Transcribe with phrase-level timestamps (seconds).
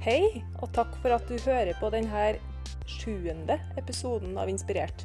[0.00, 2.20] Hei, og takk for at du hører på denne
[2.88, 5.04] sjuende episoden av Inspirert.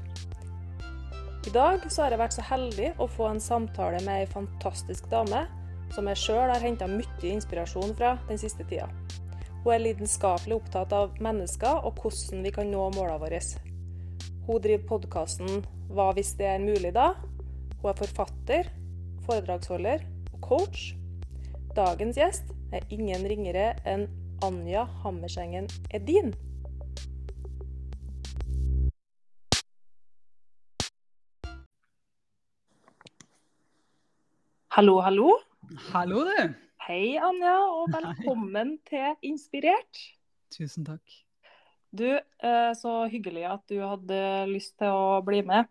[1.43, 5.11] I dag så har jeg vært så heldig å få en samtale med ei fantastisk
[5.11, 5.41] dame
[5.91, 8.87] som jeg sjøl har henta mye inspirasjon fra den siste tida.
[9.65, 13.43] Hun er lidenskapelig opptatt av mennesker og hvordan vi kan nå målene våre.
[14.47, 17.17] Hun driver podkasten Hva hvis det er mulig da?
[17.81, 18.71] Hun er forfatter,
[19.27, 20.93] foredragsholder og coach.
[21.75, 24.07] Dagens gjest er ingen ringere enn
[24.45, 26.27] Anja Hammersengen Edin.
[34.69, 35.31] Hallo, hallo.
[35.89, 36.53] Hallo, du.
[36.85, 40.03] Hei, Anja, og velkommen til Inspirert.
[40.53, 41.01] Tusen takk.
[41.89, 45.65] Du, eh, så hyggelig at du hadde lyst til å bli med.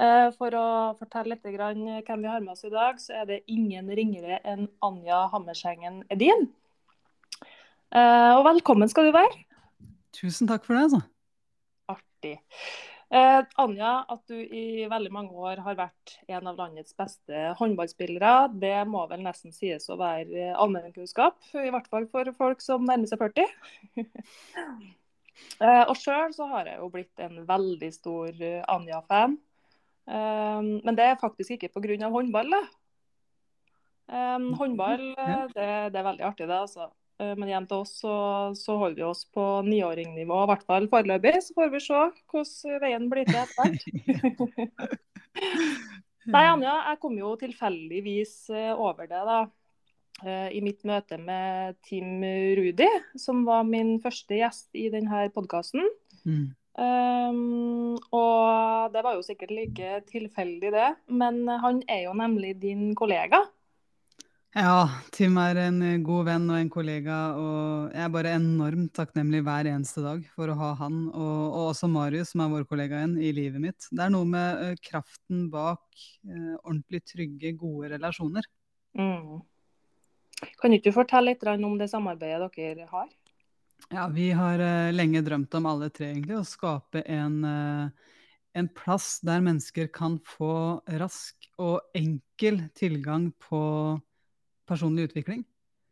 [0.00, 3.44] Eh, for å fortelle litt hvem vi har med oss i dag, så er det
[3.44, 6.48] ingen ringere enn Anja Hammersengen Edin.
[7.94, 9.44] Eh, og velkommen skal du være.
[10.16, 11.02] Tusen takk for det, altså.
[11.92, 12.34] Artig.
[13.14, 18.48] Eh, Anja, at du i veldig mange år har vært en av landets beste håndballspillere,
[18.58, 21.38] det må vel nesten sies å være allmennkunnskap.
[21.54, 23.46] I hvert fall for folk som nærmer seg 40.
[25.62, 29.38] eh, og sjøl så har jeg jo blitt en veldig stor eh, Anja-fan.
[30.10, 32.10] Eh, men det er faktisk ikke pga.
[32.10, 32.50] håndball.
[32.58, 32.64] da.
[34.10, 35.12] Eh, håndball
[35.54, 36.64] det, det er veldig artig, det.
[36.66, 36.90] altså.
[37.18, 38.16] Eh, Men igjen til oss så,
[38.58, 41.36] så holder vi oss på niåringnivå, i hvert fall foreløpig.
[41.44, 43.82] Så får vi se hvordan veien blir til etter hvert.
[46.26, 49.40] Nei, Anja, jeg kom jo tilfeldigvis eh, over det da,
[50.26, 52.24] eh, i mitt møte med Tim
[52.58, 52.88] Rudi,
[53.20, 55.86] som var min første gjest i denne podkasten.
[56.26, 56.46] Mm.
[56.76, 60.90] Um, og det var jo sikkert like tilfeldig, det.
[61.08, 63.46] Men han er jo nemlig din kollega.
[64.56, 68.94] Ja, Tim er en eh, god venn og en kollega, og jeg er bare enormt
[68.96, 72.64] takknemlig hver eneste dag for å ha han, og, og også Marius, som er vår
[72.70, 73.88] kollega igjen, i livet mitt.
[73.90, 78.48] Det er noe med uh, kraften bak uh, ordentlig trygge, gode relasjoner.
[78.96, 79.44] Mm.
[80.62, 83.12] Kan ikke du fortelle litt om det samarbeidet dere har?
[83.92, 87.42] Ja, vi har uh, lenge drømt om alle tre, egentlig, å skape en
[88.56, 93.60] en plass der mennesker kan få rask og enkel tilgang på
[94.68, 95.44] personlig utvikling.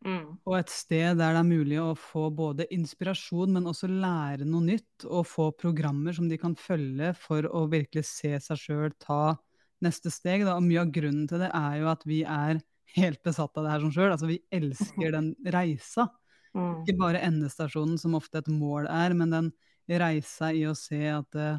[0.04, 0.36] Mm.
[0.44, 4.66] Og et sted der det er mulig å få både inspirasjon, men også lære noe
[4.66, 5.06] nytt.
[5.08, 9.36] Og få programmer som de kan følge for å virkelig se seg sjøl ta
[9.84, 10.44] neste steg.
[10.44, 10.58] Da.
[10.58, 12.60] Og mye av grunnen til det er jo at vi er
[12.94, 14.12] helt besatt av det her som sjøl.
[14.12, 16.10] Altså, vi elsker den reisa.
[16.54, 16.84] Mm.
[16.84, 19.46] Ikke bare endestasjonen, som ofte et mål er, men den
[19.90, 21.56] reisa i å se at uh,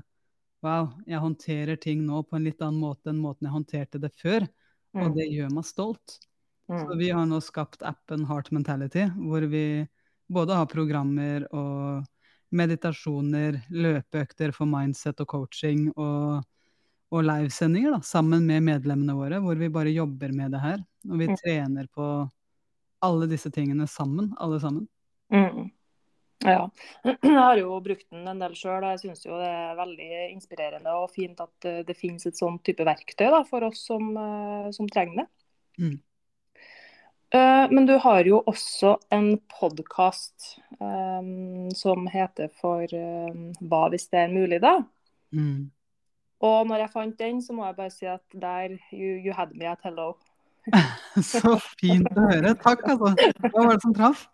[0.64, 4.14] wow, jeg håndterer ting nå på en litt annen måte enn måten jeg håndterte det
[4.16, 4.48] før.
[4.96, 5.16] Og Mm.
[5.18, 6.16] det gjør meg stolt.
[6.68, 6.98] Så Mm.
[6.98, 9.88] vi har nå skapt appen Heart Mentality, hvor vi
[10.32, 12.06] både har programmer og
[12.52, 16.44] meditasjoner, løpeøkter for mindset og coaching, og,
[17.12, 20.80] og livesendinger da, sammen med medlemmene våre, hvor vi bare jobber med det her.
[21.10, 21.38] Og vi Mm.
[21.38, 22.32] trener på
[23.02, 24.88] alle disse tingene sammen, alle sammen.
[25.32, 25.70] Mm.
[26.46, 26.70] Ja.
[27.24, 30.34] Jeg har jo brukt den en del sjøl, og jeg syns jo det er veldig
[30.34, 34.10] inspirerende og fint at eh, det finnes et sånn type verktøy da, for oss som,
[34.18, 35.28] eh, som trenger det.
[35.80, 35.96] Mm.
[37.36, 40.54] Eh, Men du har jo også en podkast
[41.76, 44.82] som heter for um, Hva hvis det er mulig, da?
[45.32, 45.72] Mm.
[46.44, 49.54] Og når jeg fant den, så må jeg bare si at der you, you had
[49.56, 50.18] me at hello.
[51.32, 52.56] Så fint å høre.
[52.60, 53.14] Takk, altså.
[53.46, 54.26] Hva var det som traff?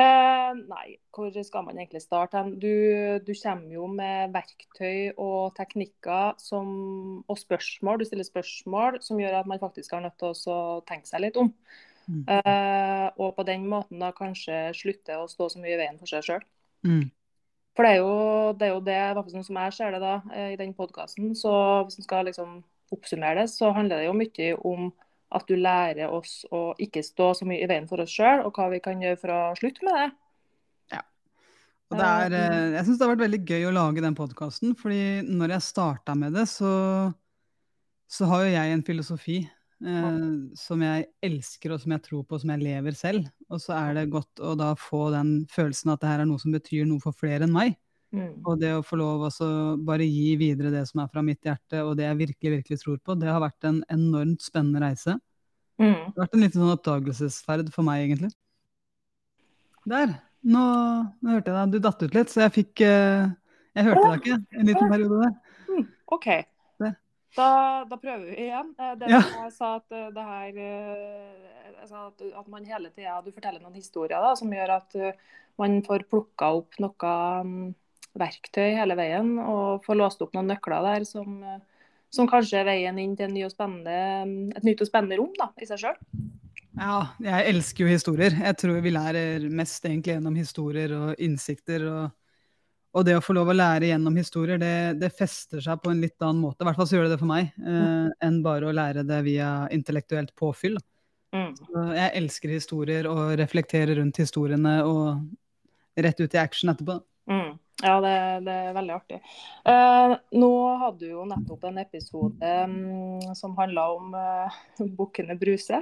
[0.00, 2.42] Uh, nei, hvor skal man egentlig starte?
[2.60, 2.72] Du,
[3.24, 6.68] du kommer jo med verktøy og teknikker som,
[7.24, 8.00] og spørsmål.
[8.00, 11.40] Du stiller spørsmål som gjør at man faktisk har nødt til å tenke seg litt
[11.40, 11.52] om.
[12.12, 12.22] Mm.
[12.28, 16.10] Eh, og på den måten da kanskje slutte å stå så mye i veien for
[16.10, 16.46] seg sjøl.
[16.86, 17.06] Mm.
[17.72, 18.16] For det er jo
[18.58, 21.32] det, er jo det sånn som jeg ser det da, eh, i den podkasten.
[21.38, 21.52] Så
[21.86, 22.60] hvis en skal liksom
[22.92, 24.90] oppsummere det, så handler det jo mye om
[25.32, 28.52] at du lærer oss å ikke stå så mye i veien for oss sjøl, og
[28.58, 30.10] hva vi kan gjøre for å slutte med det.
[31.92, 34.72] Og det er, eh, jeg syns det har vært veldig gøy å lage den podkasten,
[34.78, 36.72] fordi når jeg starta med det, så,
[38.08, 39.38] så har jo jeg en filosofi
[39.86, 40.18] eh,
[40.58, 43.30] som jeg elsker og som jeg tror på, og som jeg lever selv.
[43.52, 46.42] Og så er det godt å da få den følelsen at det her er noe
[46.42, 47.76] som betyr noe for flere enn meg.
[48.12, 48.42] Mm.
[48.44, 49.50] Og det å få lov å
[49.88, 52.98] bare gi videre det som er fra mitt hjerte, og det jeg virkelig, virkelig tror
[53.00, 55.16] på, det har vært en enormt spennende reise.
[55.80, 56.12] Mm.
[56.12, 58.32] Det har vært en liten sånn oppdagelsesferd for meg, egentlig.
[59.88, 60.12] Der.
[60.42, 60.62] Nå,
[61.22, 61.72] nå hørte jeg deg.
[61.72, 63.30] Du datt ut litt, så jeg fikk eh,
[63.72, 65.62] Jeg hørte deg ikke en liten periode der.
[65.70, 65.86] Mm.
[66.14, 66.28] OK.
[67.36, 68.74] Da, da prøver vi igjen.
[68.78, 69.22] Eh, Det Ja.
[69.22, 73.60] som jeg sa at eh, det her eh, at, at man hele tida Du forteller
[73.60, 74.94] noen historier da, som gjør at
[75.58, 77.08] man får plukka opp noe
[77.42, 77.74] um,
[78.16, 81.42] verktøy hele veien, og får låst opp noen nøkler der som,
[82.08, 85.82] som kanskje er veien inn til ny et nytt og spennende rom da, i seg
[85.82, 85.98] sjøl.
[86.78, 88.32] Ja, jeg elsker jo historier.
[88.32, 91.84] Jeg tror vi lærer mest egentlig gjennom historier og innsikter.
[91.90, 92.10] og
[92.92, 96.02] og det å få lov å lære gjennom historier, det, det, fester seg på en
[96.02, 96.60] litt annen måte.
[96.60, 99.20] I hvert fall så gjør det det for meg, eh, enn bare å lære det
[99.28, 100.78] via intellektuelt påfyll.
[101.32, 101.54] Mm.
[101.96, 105.22] jeg elsker historier og reflekterer rundt historiene og
[106.04, 106.98] rett ut i action etterpå.
[107.30, 107.54] Mm.
[107.82, 108.12] Ja, det,
[108.46, 109.18] det, er veldig artig.
[109.72, 110.50] Eh, nå
[110.82, 114.60] hadde du jo nettopp en episode um, som handla om uh,
[114.98, 115.80] bukkene Bruse.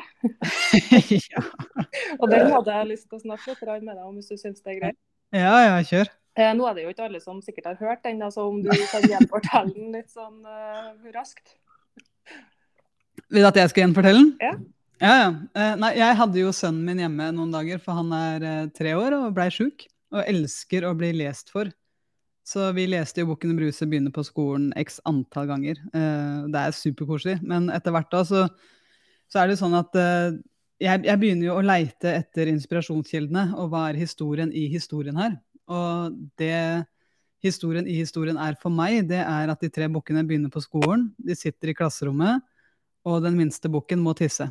[1.11, 1.45] ja.
[2.21, 4.63] og den hadde jeg lyst til å snakke litt med deg om, hvis du syns
[4.63, 5.01] det er greit?
[5.35, 6.15] Ja, ja, kjør.
[6.39, 8.71] Eh, nå er det jo ikke alle som sikkert har hørt den, altså om du
[8.93, 11.57] kan gjenfortelle den litt sånn uh, raskt?
[13.31, 14.31] Vil at jeg skal gjenfortelle den?
[14.43, 14.53] Ja.
[15.01, 15.29] Ja, ja.
[15.57, 18.95] Uh, nei, jeg hadde jo sønnen min hjemme noen dager, for han er uh, tre
[18.99, 19.89] år og blei sjuk.
[20.11, 21.71] Og elsker å bli lest for.
[22.47, 25.77] Så vi leste jo boken 'Bruse begynner på skolen' x antall ganger.
[25.95, 27.37] det er superkoselig.
[27.47, 28.41] Men etter hvert da så,
[29.31, 33.85] så, er det sånn at jeg, jeg begynner jo å leite etter inspirasjonskildene, og hva
[33.93, 35.39] er historien i historien her?
[35.71, 36.85] Og det
[37.45, 41.09] historien i historien er for meg, det er at de tre bukkene begynner på skolen.
[41.17, 42.45] De sitter i klasserommet,
[43.07, 44.51] og den minste bukken må tisse.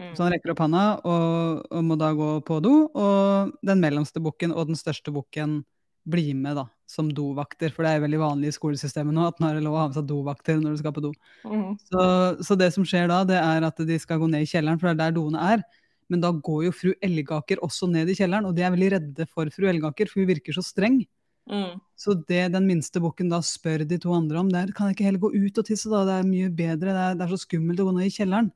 [0.00, 0.14] Mm.
[0.16, 2.74] Så han rekker opp handa og, og, må da gå på do.
[2.88, 5.60] Og den mellomste bukken og den største bukken
[6.08, 7.70] blir med da, som dovakter.
[7.74, 9.90] For det er veldig vanlig i skolesystemet nå at nå er det lov å ha
[9.90, 11.12] med seg dovakter når du skal på do.
[11.46, 11.68] Mm.
[11.84, 12.06] Så,
[12.48, 14.90] så, det som skjer da, det er at de skal gå ned i kjelleren, for
[14.90, 15.62] det er der doene er.
[16.10, 19.26] Men da går jo fru Elgaker også ned i kjelleren, og de er veldig redde
[19.30, 21.02] for fru Elgaker, for hun virker så streng.
[21.50, 21.78] Mm.
[21.98, 24.98] Så det den minste bukken da spør de to andre om, det er kan jeg
[24.98, 26.04] ikke heller gå ut og tisse, da?
[26.08, 28.52] Det er mye bedre, det er, det er så skummelt å gå ned i kjelleren.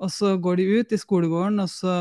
[0.00, 1.94] Og så går de ut i skolegården, og så,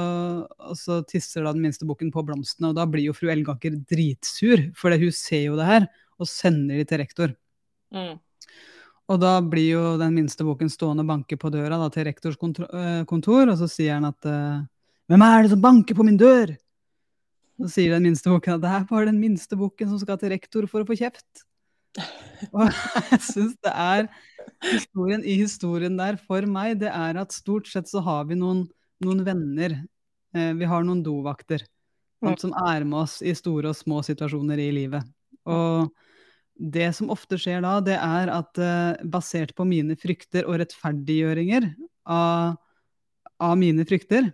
[0.48, 2.72] og så tisser da den minste bukken på blomstene.
[2.72, 6.80] Og da blir jo fru Elgaker dritsur, for hun ser jo det her, og sender
[6.80, 7.36] de til rektor.
[7.92, 8.16] Mm.
[9.10, 12.38] Og da blir jo den minste boken stående og banke på døra da, til rektors
[12.38, 14.66] eh, kontor, og så sier han at uh,
[15.10, 16.54] Hvem er det som banker på min dør?
[17.60, 20.30] Så sier den minste boken at det er bare den minste boken som skal til
[20.36, 21.48] rektor for å få kjeft.
[22.54, 22.70] Og
[23.10, 24.06] jeg syns det er
[24.70, 28.68] historien i historien der for meg, det er at stort sett så har vi noen,
[29.04, 29.80] noen venner.
[30.38, 31.66] Eh, vi har noen dovakter
[32.38, 35.06] som er med oss i store og små situasjoner i livet.
[35.50, 35.90] Og
[36.60, 41.70] det som ofte skjer da, det er at uh, basert på mine frykter og rettferdiggjøringer
[42.12, 42.58] av,
[43.40, 44.28] av, mine frykter,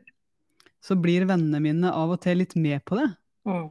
[0.81, 3.07] så blir vennene mine av og til litt med på det.
[3.45, 3.67] Mm.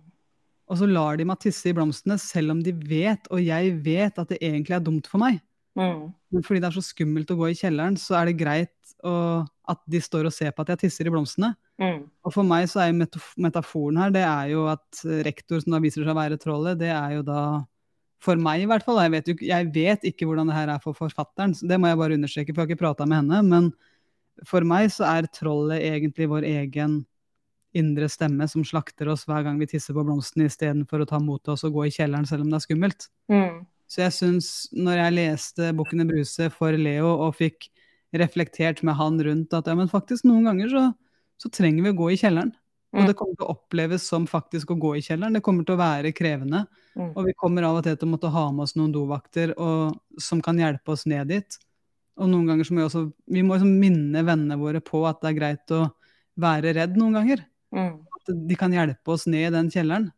[0.71, 4.23] Og så lar de meg tisse i blomstene, selv om de vet, og jeg vet,
[4.23, 5.43] at det egentlig er dumt for meg.
[5.75, 6.15] Mm.
[6.31, 9.43] Men fordi det er så skummelt å gå i kjelleren, så er det greit å,
[9.71, 11.53] at de står og ser på at jeg tisser i blomstene.
[11.83, 12.05] Mm.
[12.23, 13.03] Og for meg så er jo
[13.43, 16.93] metaforen her, det er jo at rektor, som da viser seg å være trollet, det
[16.95, 17.41] er jo da
[18.25, 19.01] for meg i hvert fall.
[19.05, 22.01] Jeg vet, jo, jeg vet ikke hvordan det her er for forfatteren, det må jeg
[22.01, 23.43] bare understreke, for jeg har ikke prata med henne.
[23.51, 27.03] Men for meg så er trollet egentlig vår egen
[27.75, 31.51] indre stemme som slakter oss hver gang vi tisser på blomstene istedenfor å ta mot
[31.51, 33.09] oss og gå i kjelleren selv om det er skummelt.
[33.33, 33.65] Mm.
[33.91, 37.69] Så jeg syns, når jeg leste 'Bukkene Bruse' for Leo og fikk
[38.15, 40.85] reflektert med han rundt at ja, men faktisk noen ganger så,
[41.43, 42.55] så trenger vi å gå i kjelleren.
[42.95, 43.09] Og mm.
[43.11, 45.35] det kommer til å oppleves som faktisk å gå i kjelleren.
[45.35, 46.63] Det kommer til å være krevende.
[46.95, 47.11] Mm.
[47.11, 49.97] Og vi kommer av og til til å måtte ha med oss noen dovakter og,
[50.23, 51.59] som kan hjelpe oss ned dit.
[52.23, 55.19] Og noen ganger så må vi også vi må liksom minne vennene våre på at
[55.25, 55.89] det er greit å
[56.39, 57.43] være redd noen ganger.
[57.75, 57.97] Mm.
[58.15, 60.13] At de kan hjelpe oss ned i den kjelleren.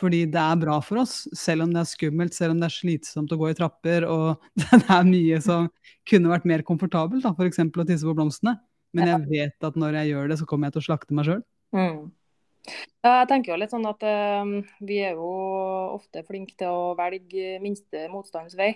[0.00, 2.76] Fordi det er bra for oss, selv om det er skummelt, selv om det er
[2.76, 5.68] slitsomt å gå i trapper, og det er mye som
[6.08, 7.60] kunne vært mer komfortabelt, f.eks.
[7.60, 8.56] å tisse på blomstene.
[8.96, 11.28] Men jeg vet at når jeg gjør det, så kommer jeg til å slakte meg
[11.28, 11.42] sjøl.
[11.76, 12.10] Mm.
[13.00, 14.50] Jeg tenker jo litt sånn at uh,
[14.84, 15.30] vi er jo
[15.96, 18.74] ofte flinke til å velge minste motstands vei.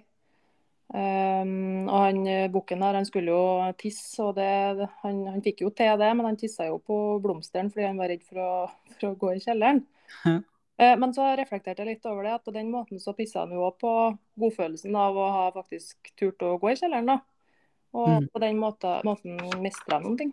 [0.95, 2.19] Um, og han
[2.53, 6.29] bukken her, han skulle jo tisse, og det, han, han, fikk jo til det, men
[6.29, 8.51] han tissa jo på blomsteren fordi han var redd for å,
[8.93, 9.83] for å gå i kjelleren.
[10.25, 13.55] Uh, men så reflekterte jeg litt over det, at på den måten så pissa han
[13.55, 13.93] jo òg på
[14.43, 17.13] godfølelsen av å ha faktisk turt å gå i kjelleren.
[17.15, 17.21] da.
[17.95, 18.31] Og mm.
[18.35, 20.33] på den måten, måten han noen ting.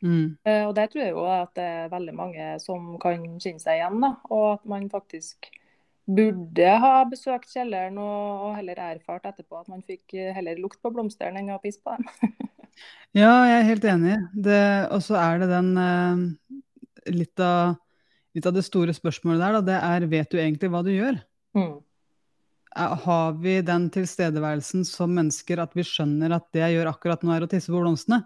[0.00, 0.36] Mm.
[0.48, 3.80] Uh, og det tror jeg jo at det er veldig mange som kan kjenne seg
[3.80, 3.98] igjen.
[4.04, 4.14] Da.
[4.32, 5.50] Og at man faktisk
[6.10, 10.90] burde ha besøkt kjelleren og, og, heller erfart etterpå at man fikk heller lukt på
[10.90, 12.32] blomstene enn å pisse på dem.
[13.20, 14.16] ja, jeg er helt enig.
[14.90, 16.24] Og så er det den uh,
[17.12, 17.76] litt, av,
[18.34, 21.20] litt, av, det store spørsmålet der, da, det er vet du egentlig hva du gjør?
[21.58, 21.78] Mm.
[23.04, 27.32] Har vi den tilstedeværelsen som mennesker at vi skjønner at det jeg gjør akkurat nå,
[27.34, 28.22] er å tisse på blomstene?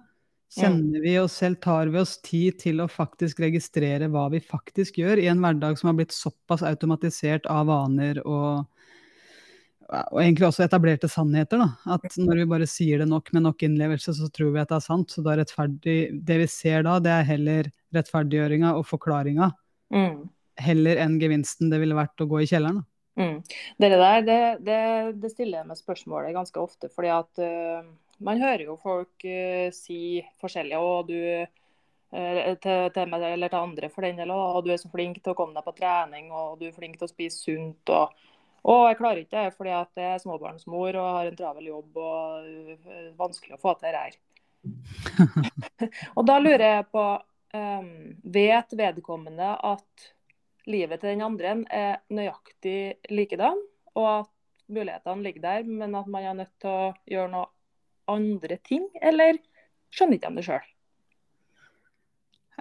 [0.52, 5.00] Kjenner vi oss selv, tar vi oss tid til å faktisk registrere hva vi faktisk
[5.00, 8.62] gjør i en hverdag som har blitt såpass automatisert av vaner og,
[9.88, 11.64] og egentlig også etablerte sannheter.
[11.64, 11.96] Da.
[11.96, 14.78] At når vi bare sier det nok med nok innlevelse, så tror vi at det
[14.78, 15.10] er sant.
[15.10, 19.50] Så da rettferdig, det vi ser da, det er heller rettferdiggjøringa og forklaringa.
[19.94, 20.26] Mm.
[20.62, 22.84] Heller enn gevinsten det ville vært å gå i kjelleren.
[22.84, 22.93] Da.
[23.16, 23.42] Mm.
[23.78, 24.78] Det der, det, det,
[25.22, 26.90] det stiller jeg meg spørsmålet ganske ofte.
[26.90, 27.86] fordi at uh,
[28.24, 33.60] man hører jo folk uh, si forskjellige, og du uh, til, til, meg eller til
[33.60, 36.30] andre for den del, og du er så flink til å komme deg på trening,
[36.34, 37.90] og du er flink til å spise sunt.
[37.90, 38.30] og
[38.64, 41.98] og jeg klarer ikke det fordi at jeg er småbarnsmor og har en travel jobb
[42.00, 42.86] og
[43.18, 44.14] vanskelig å få til det her.
[46.16, 47.02] og da lurer jeg på
[47.58, 47.90] um,
[48.24, 50.13] Vet vedkommende at
[50.70, 53.58] livet til den andre er nøyaktig likedan,
[53.94, 54.30] og at
[54.72, 57.50] mulighetene ligger der, men at man er nødt til å gjøre noe
[58.10, 59.40] andre ting, eller
[59.94, 60.70] skjønner ikke de det sjøl?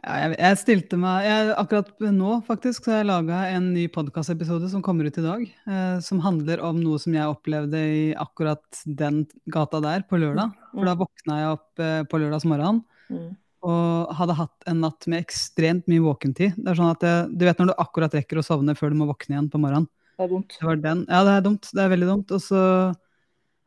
[0.03, 3.85] Ja, jeg, jeg, stilte meg jeg, Akkurat nå faktisk, så har jeg laga en ny
[3.93, 5.45] podkastepisode som kommer ut i dag.
[5.47, 9.21] Eh, som handler om noe som jeg opplevde i akkurat den
[9.53, 10.57] gata der på lørdag.
[10.73, 11.03] For da mm.
[11.05, 12.83] våkna jeg opp eh, på lørdagsmorgenen.
[13.13, 13.31] Mm
[13.63, 16.57] og hadde hatt en natt med ekstremt mye våkentid.
[16.57, 18.99] Det er sånn at jeg, Du vet når du akkurat rekker å sovne før du
[18.99, 19.87] må våkne igjen på morgenen.
[20.17, 20.57] Det er dumt.
[20.59, 20.93] Det.
[21.07, 21.69] Ja, det er dumt.
[21.71, 22.33] Det er veldig dumt.
[22.35, 22.63] Og så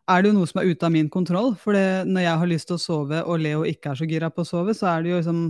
[0.07, 1.55] er det jo noe som er ute av min kontroll.
[1.59, 1.75] For
[2.07, 4.49] når jeg har lyst til å sove, og Leo ikke er så gira på å
[4.49, 5.47] sove, så er det jo liksom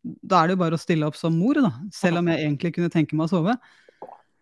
[0.00, 1.74] Da er det jo bare å stille opp som mor, da.
[1.92, 3.58] Selv om jeg egentlig kunne tenke meg å sove.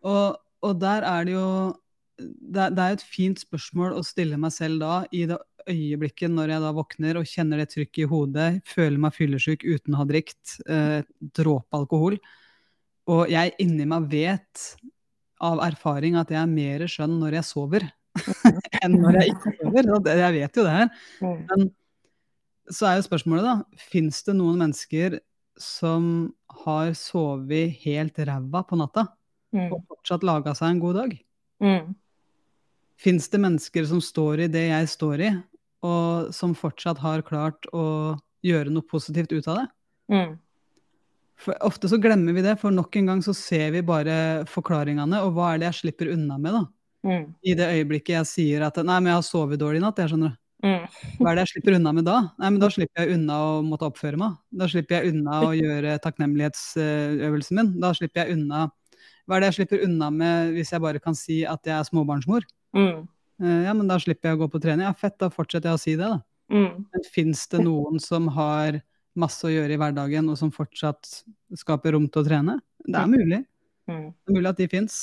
[0.07, 1.49] Og, og der er det jo
[2.19, 5.39] det, det er et fint spørsmål å stille meg selv da, i det
[5.71, 9.97] øyeblikket når jeg da våkner og kjenner det trykket i hodet, føler meg fyllesyk uten
[9.97, 11.01] å ha drikt eh,
[11.39, 12.19] dråpe alkohol,
[13.09, 14.65] og jeg inni meg vet
[15.45, 17.87] av erfaring at jeg er mer skjønn når jeg sover
[18.83, 19.93] enn når jeg ikke sover.
[20.19, 20.89] Jeg vet jo det her.
[21.23, 21.45] Mm.
[21.49, 21.69] Men
[22.75, 25.21] så er jo spørsmålet, da, fins det noen mennesker
[25.59, 26.29] som
[26.65, 29.09] har sovet helt ræva på natta
[29.55, 29.71] mm.
[29.71, 31.17] og fortsatt laga seg en god dag?
[31.65, 31.95] Mm.
[32.99, 35.33] Fins det mennesker som står i det jeg står i,
[35.87, 38.17] og som fortsatt har klart å
[38.47, 39.67] gjøre noe positivt ut av det?
[40.15, 40.33] Mm.
[41.39, 45.23] For ofte så glemmer vi det, for nok en gang så ser vi bare forklaringene,
[45.23, 46.65] og hva er det jeg slipper unna med, da?
[47.07, 47.27] Mm.
[47.47, 50.11] I det øyeblikket jeg sier at 'nei, men jeg har sovet dårlig i natt', jeg
[50.11, 50.35] skjønner.
[50.65, 50.87] Mm.
[51.21, 52.17] Hva er det jeg slipper unna med da?
[52.35, 54.35] Nei, men Da slipper jeg unna å måtte oppføre meg.
[54.51, 57.71] Da slipper jeg unna å gjøre takknemlighetsøvelsen min.
[57.79, 58.67] Da slipper jeg unna
[59.29, 61.87] Hva er det jeg slipper unna med hvis jeg bare kan si at jeg er
[61.87, 62.47] småbarnsmor?
[62.75, 63.07] Mm.
[63.43, 64.87] Eh, ja, men da slipper jeg å gå på trening.
[64.89, 66.21] Ja, fett, da fortsetter jeg å si det, da.
[66.53, 66.87] Mm.
[66.89, 68.81] Men fins det noen som har
[69.19, 71.23] masse å gjøre i hverdagen, og som fortsatt
[71.59, 72.59] skaper rom til å trene?
[72.87, 73.41] Det er mulig.
[73.89, 74.11] Mm.
[74.13, 74.97] Det er mulig at de fins.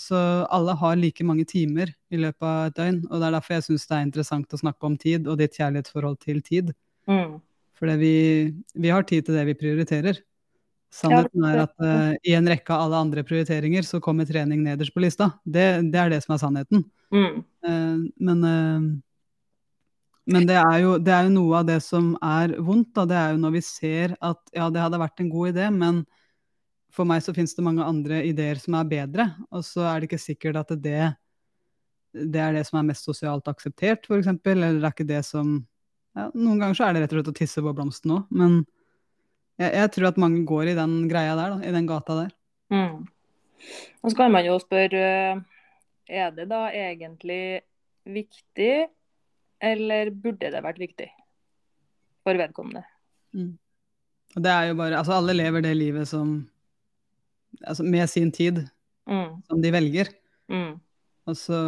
[0.00, 0.20] Så
[0.54, 3.00] alle har like mange timer i løpet av et døgn.
[3.10, 5.58] Og det er derfor jeg syns det er interessant å snakke om tid, og ditt
[5.58, 6.70] kjærlighetsforhold til tid.
[7.10, 7.40] Mm.
[7.74, 8.14] Fordi vi,
[8.78, 10.20] vi har tid til det vi prioriterer.
[10.94, 14.94] Sannheten er at uh, i en rekke av alle andre prioriteringer så kommer trening nederst
[14.94, 15.32] på lista.
[15.42, 16.84] Det, det er det som er sannheten.
[17.14, 17.40] Mm.
[17.66, 18.84] Uh, men, uh,
[20.30, 22.92] men det, er jo, det, er jo, noe av det som er vondt.
[22.94, 23.08] Da.
[23.10, 26.04] Det er jo når vi ser at ja, det hadde vært en god idé, men
[26.94, 29.28] for meg så finnes det mange andre ideer som er bedre.
[29.50, 31.10] Og så er det ikke sikkert at det,
[32.14, 34.30] det er det som er mest sosialt akseptert, f.eks.
[34.30, 35.56] Eller det er ikke det som
[36.14, 38.60] ja, Noen ganger så er det rett og slett å tisse på blomsten òg, men
[39.60, 42.32] jeg, jeg, tror at mange går i den greia der, da, i den gata der.
[42.74, 43.04] Mm.
[44.02, 45.04] Og så kan man jo spørre,
[46.08, 47.62] er det da egentlig
[48.04, 48.88] viktig,
[49.64, 51.06] eller burde det vært viktig
[52.24, 52.82] for vedkommende?
[53.36, 53.54] Mm.
[54.34, 56.34] Og det er jo bare, altså Alle lever det livet som
[57.62, 58.64] altså Med sin tid,
[59.06, 59.42] mm.
[59.46, 60.10] som de velger.
[60.50, 60.80] Mm.
[61.26, 61.58] Og, så,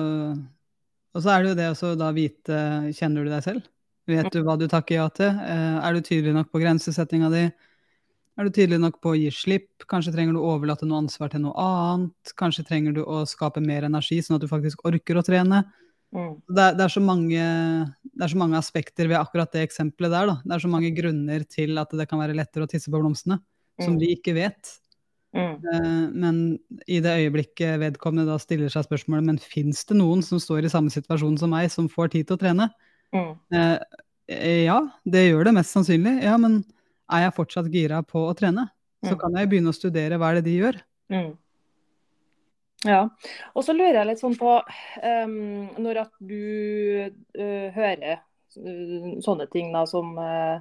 [1.15, 2.59] og, så, er det jo det å da vite
[2.97, 3.69] Kjenner du deg selv?
[4.07, 5.31] Vet du hva du takker ja til?
[5.43, 7.47] Eh, er du tydelig nok på grensesettinga di?
[8.37, 9.87] Er du tydelig nok på å gi slipp?
[9.89, 12.35] Kanskje trenger du å overlate noe ansvar til noe annet?
[12.37, 15.63] Kanskje trenger du å skape mer energi, sånn at du faktisk orker å trene?
[16.15, 16.35] Mm.
[16.45, 17.47] Det, er, det, er mange,
[18.05, 20.29] det, er, så mange, aspekter ved akkurat det eksempelet der.
[20.29, 20.37] Da.
[20.45, 23.41] Det er så mange grunner til at det kan være lettere å tisse på blomstene,
[23.41, 23.87] mm.
[23.87, 24.77] som vi ikke vet.
[25.37, 25.57] Mm.
[25.65, 26.45] Uh, men
[26.89, 30.73] i det øyeblikket vedkommende da stiller seg spørsmålet men fins det noen som står i
[30.73, 32.71] samme situasjon som meg, som får tid til å trene?
[33.17, 33.81] Uh,
[34.29, 36.19] ja, det gjør det mest sannsynlig.
[36.25, 36.63] Ja, men
[37.13, 38.69] er jeg fortsatt gira på å trene?
[39.05, 39.19] Så mm.
[39.21, 40.79] kan jeg begynne å studere hva er det de gjør.
[41.13, 41.35] Mm.
[42.87, 43.03] Ja,
[43.57, 45.37] og så lurer jeg litt sånn på um,
[45.81, 50.61] Når at du uh, hører uh, sånne ting da som, uh,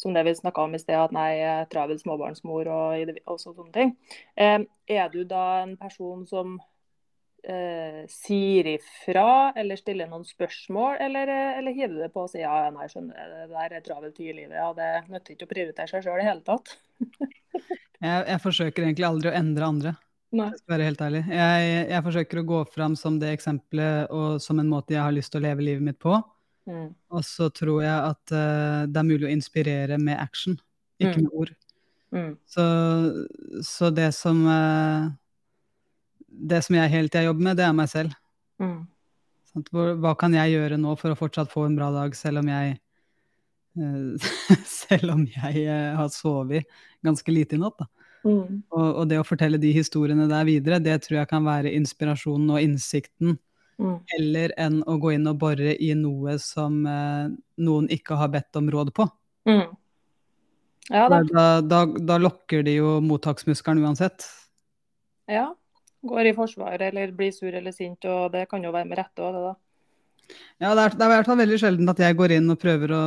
[0.00, 1.36] som det vi snakka om i sted, at nei,
[1.72, 3.94] travel småbarnsmor og, og sånne ting.
[4.36, 6.58] Um, er du da en person som
[7.48, 12.32] eh, sier ifra eller stiller noen spørsmål, eller, eh, eller hiver du det på og
[12.32, 15.48] sier ja, nei, skjønner det, det der er travelt i livet, ja, det nytter ikke
[15.48, 16.76] å prioritere seg sjøl i hele tatt.
[18.06, 19.94] jeg, jeg, forsøker egentlig aldri å endre andre.
[20.32, 20.48] Nei.
[20.48, 21.24] Jeg skal være helt ærlig.
[21.28, 25.12] Jeg, jeg, forsøker å gå fram som det eksempelet og som en måte jeg har
[25.12, 26.16] lyst til å leve livet mitt på.
[26.70, 26.92] Mm.
[27.12, 30.56] Og så tror jeg at uh, det er mulig å inspirere med action,
[31.02, 31.26] ikke mm.
[31.26, 31.52] med ord.
[32.12, 32.32] Mm.
[32.48, 32.64] Så,
[33.66, 35.12] så, det som uh,
[36.32, 38.14] det som jeg hele tida jobber med, det er meg selv.
[38.62, 38.80] Mm.
[40.00, 42.78] Hva kan jeg gjøre nå for å fortsatt få en bra dag, selv om jeg
[43.76, 44.30] uh,
[44.82, 46.68] Selv om jeg uh, har sovet
[47.04, 47.84] ganske lite i natt.
[48.22, 48.62] Mm.
[48.70, 52.54] Og, og, det å fortelle de historiene der videre, det tror jeg kan være inspirasjonen
[52.54, 53.36] og innsikten.
[53.82, 53.96] Mm.
[54.14, 57.32] Heller enn å gå inn og bore i noe som eh,
[57.64, 59.08] noen ikke har bedt om råd på.
[59.48, 59.72] Mm.
[60.92, 61.22] Ja, da.
[61.26, 64.28] Da, da, da lokker de jo mottaksmuskelen uansett.
[65.30, 65.48] Ja,
[66.02, 69.22] går i forsvar eller blir sur eller sint, og det kan jo være med rette
[69.22, 69.54] òg, det da.
[70.62, 72.60] Ja, det er, det er i hvert fall veldig sjelden at jeg går inn og
[72.62, 73.06] prøver å,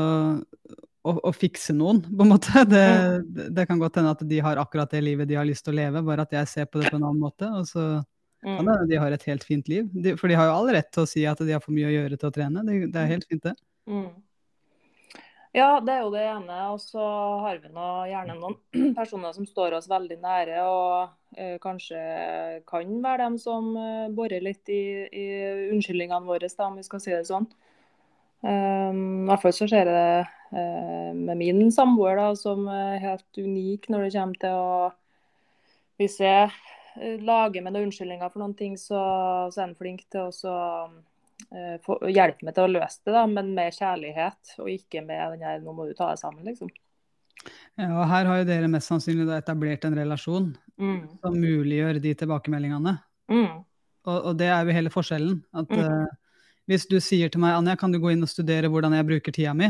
[1.09, 2.65] å, å fikse noen, på en måte.
[2.73, 3.53] Det, mm.
[3.55, 5.79] det, kan godt hende at de har akkurat det livet de har lyst til å
[5.79, 7.49] leve, bare at jeg ser på det på en annen måte.
[7.59, 7.85] Og så
[8.45, 8.59] mm.
[8.59, 9.89] ja, de har et helt fint liv.
[9.93, 11.89] De, for de har jo all rett til å si at de har for mye
[11.89, 12.65] å gjøre til å trene.
[12.67, 13.55] Det, det er helt fint, det.
[13.89, 14.09] Mm.
[15.55, 16.55] Ja, det er jo det ene.
[16.73, 17.03] Og så
[17.45, 18.57] har vi nå gjerne noen
[18.97, 21.99] personer som står oss veldig nære, og eh, kanskje
[22.67, 25.27] kan være dem som eh, borer litt i, i
[25.71, 27.47] unnskyldningene våre, da, om vi skal si det sånn.
[28.45, 33.39] Um, I hvert fall så skjer det uh, med min samboer, da, som er helt
[33.39, 34.91] unik når det kommer til å
[35.95, 36.51] Hvis jeg
[36.99, 38.99] eh, lager med noen unnskyldninger for noen ting, så,
[39.55, 40.35] så er han flink til å
[41.51, 45.45] uh, hjelpe meg til å løse det, da, men med kjærlighet, og ikke med den
[45.47, 46.71] her 'nå må du ta deg sammen', liksom.
[47.75, 50.99] Ja, og Her har jo dere mest sannsynlig etablert en relasjon mm.
[51.21, 52.95] som muliggjør de tilbakemeldingene.
[53.31, 53.63] Mm.
[54.05, 55.41] Og, og, det er jo hele forskjellen.
[55.53, 55.83] At mm.
[55.83, 59.07] uh, Hvis du sier til meg Anja, kan du gå inn og studere hvordan jeg
[59.09, 59.69] bruker tida mi,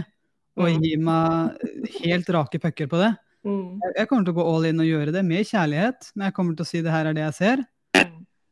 [0.55, 0.83] og mm.
[0.85, 3.11] gi meg helt rake pucker på det,
[3.43, 3.81] mm.
[3.83, 6.37] jeg, jeg, kommer til å gå all in og gjøre det med kjærlighet, men jeg
[6.37, 7.65] kommer til å si det her er det jeg ser.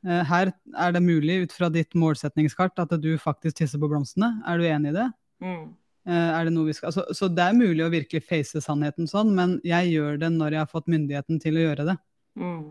[0.03, 4.35] Uh, her er det mulig ut fra ditt målsetningskart at du faktisk tisser på blomstene.
[4.47, 5.07] Er du enig i det?
[5.43, 5.65] Mm.
[6.03, 9.07] Eh, er det noe vi skal altså, Så det er mulig å virkelig face sannheten
[9.07, 11.95] sånn, men jeg gjør det når jeg har fått myndigheten til å gjøre det.
[12.39, 12.65] Mm.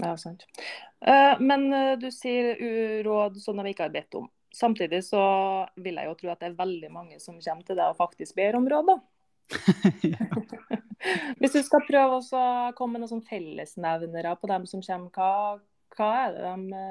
[0.00, 0.46] Ja, sant.
[1.04, 1.68] Uh, men
[2.00, 2.56] du sier
[3.04, 4.30] råd som vi ikke har bedt om.
[4.56, 5.22] Samtidig så
[5.76, 8.38] vil jeg jo tro at det er veldig mange som kommer til deg og faktisk
[8.40, 8.98] ber om råd, da.
[11.40, 12.44] Hvis du skal prøve å
[12.76, 15.60] komme med noen fellesnevnere på dem som kommer, hva,
[15.96, 16.82] hva er det de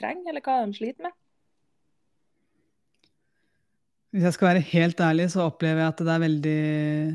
[0.00, 1.18] trenger, eller hva er det de sliter med?
[4.12, 6.58] Hvis jeg skal være helt ærlig, så opplever jeg at det er veldig,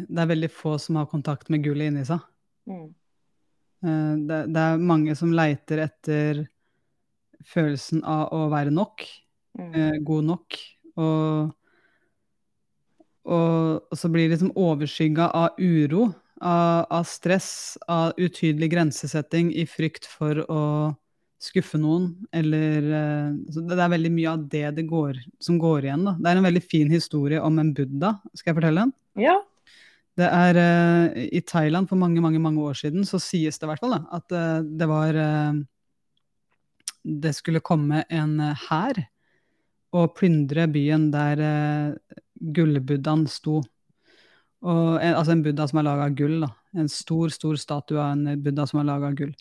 [0.09, 2.23] det er veldig få som har kontakt med gullet inni seg.
[2.65, 2.87] Mm.
[3.85, 6.41] Eh, det, det, er mange som leiter etter
[7.45, 9.05] følelsen av å være nok,
[9.59, 9.69] mm.
[9.69, 10.57] Eh, god nok.
[10.97, 11.53] Og,
[13.29, 16.07] og, og, så blir det liksom overskygga av uro,
[16.41, 20.63] av, av stress, av utydelig grensesetting i frykt for å
[21.41, 26.07] skuffe noen, eller uh, Det er veldig mye av det, det går, som går igjen.
[26.07, 26.15] Da.
[26.17, 28.15] Det er en veldig fin historie om en buddha.
[28.33, 28.93] Skal jeg fortelle en?
[29.21, 29.37] Ja.
[30.17, 33.71] Det er uh, I Thailand for mange mange, mange år siden så sies det i
[33.71, 35.21] hvert fall da, at uh, det var
[37.07, 38.97] Det skulle komme en hær
[39.95, 41.39] og plyndre byen der
[42.35, 43.61] gullbuddhaen sto.
[44.67, 46.41] Og, altså en buddha som er laga av gull.
[46.43, 46.49] da.
[46.75, 49.31] En stor, stor statue av en buddha som er laga av gull.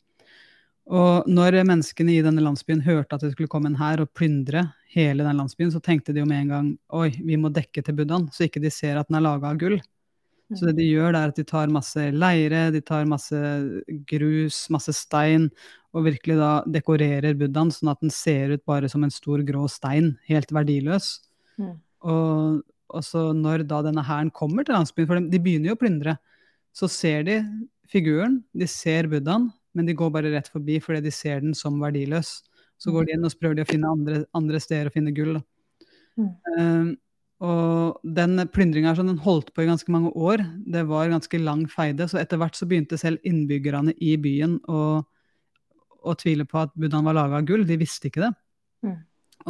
[0.86, 4.68] Og når menneskene i denne landsbyen hørte at det skulle komme en hær og plyndre
[4.92, 7.96] hele den landsbyen, så tenkte de jo med en gang oi, vi må dekke til
[7.98, 9.80] buddhaen, så ikke de ser at den er laga av gull.
[10.54, 13.40] Så det de gjør, det er at de tar masse leire, de tar masse
[14.06, 15.48] grus, masse stein,
[15.90, 19.64] og virkelig da dekorerer buddhaen sånn at den ser ut bare som en stor grå
[19.72, 21.08] stein, helt verdiløs.
[21.58, 21.74] Mm.
[22.06, 25.82] Og, og, så når da denne hæren kommer til landsbyen, for de begynner jo å
[25.82, 26.14] plyndre,
[26.76, 27.40] så ser de
[27.90, 31.76] figuren, de ser buddhaen, men de går bare rett forbi fordi de ser den som
[31.82, 32.38] verdiløs.
[32.80, 35.14] Så går de inn og så prøver de å finne andre, andre steder å finne
[35.16, 35.38] gull.
[36.16, 36.30] Mm.
[36.56, 36.88] Um,
[37.46, 40.40] og den plyndringa sånn, holdt på i ganske mange år.
[40.64, 44.82] Det var ganske lang feide, så etter hvert så begynte selv innbyggerne i byen å,
[46.00, 47.66] å tvile på at buddhaen var laga av gull.
[47.68, 48.32] De visste ikke det.
[48.86, 48.96] Mm.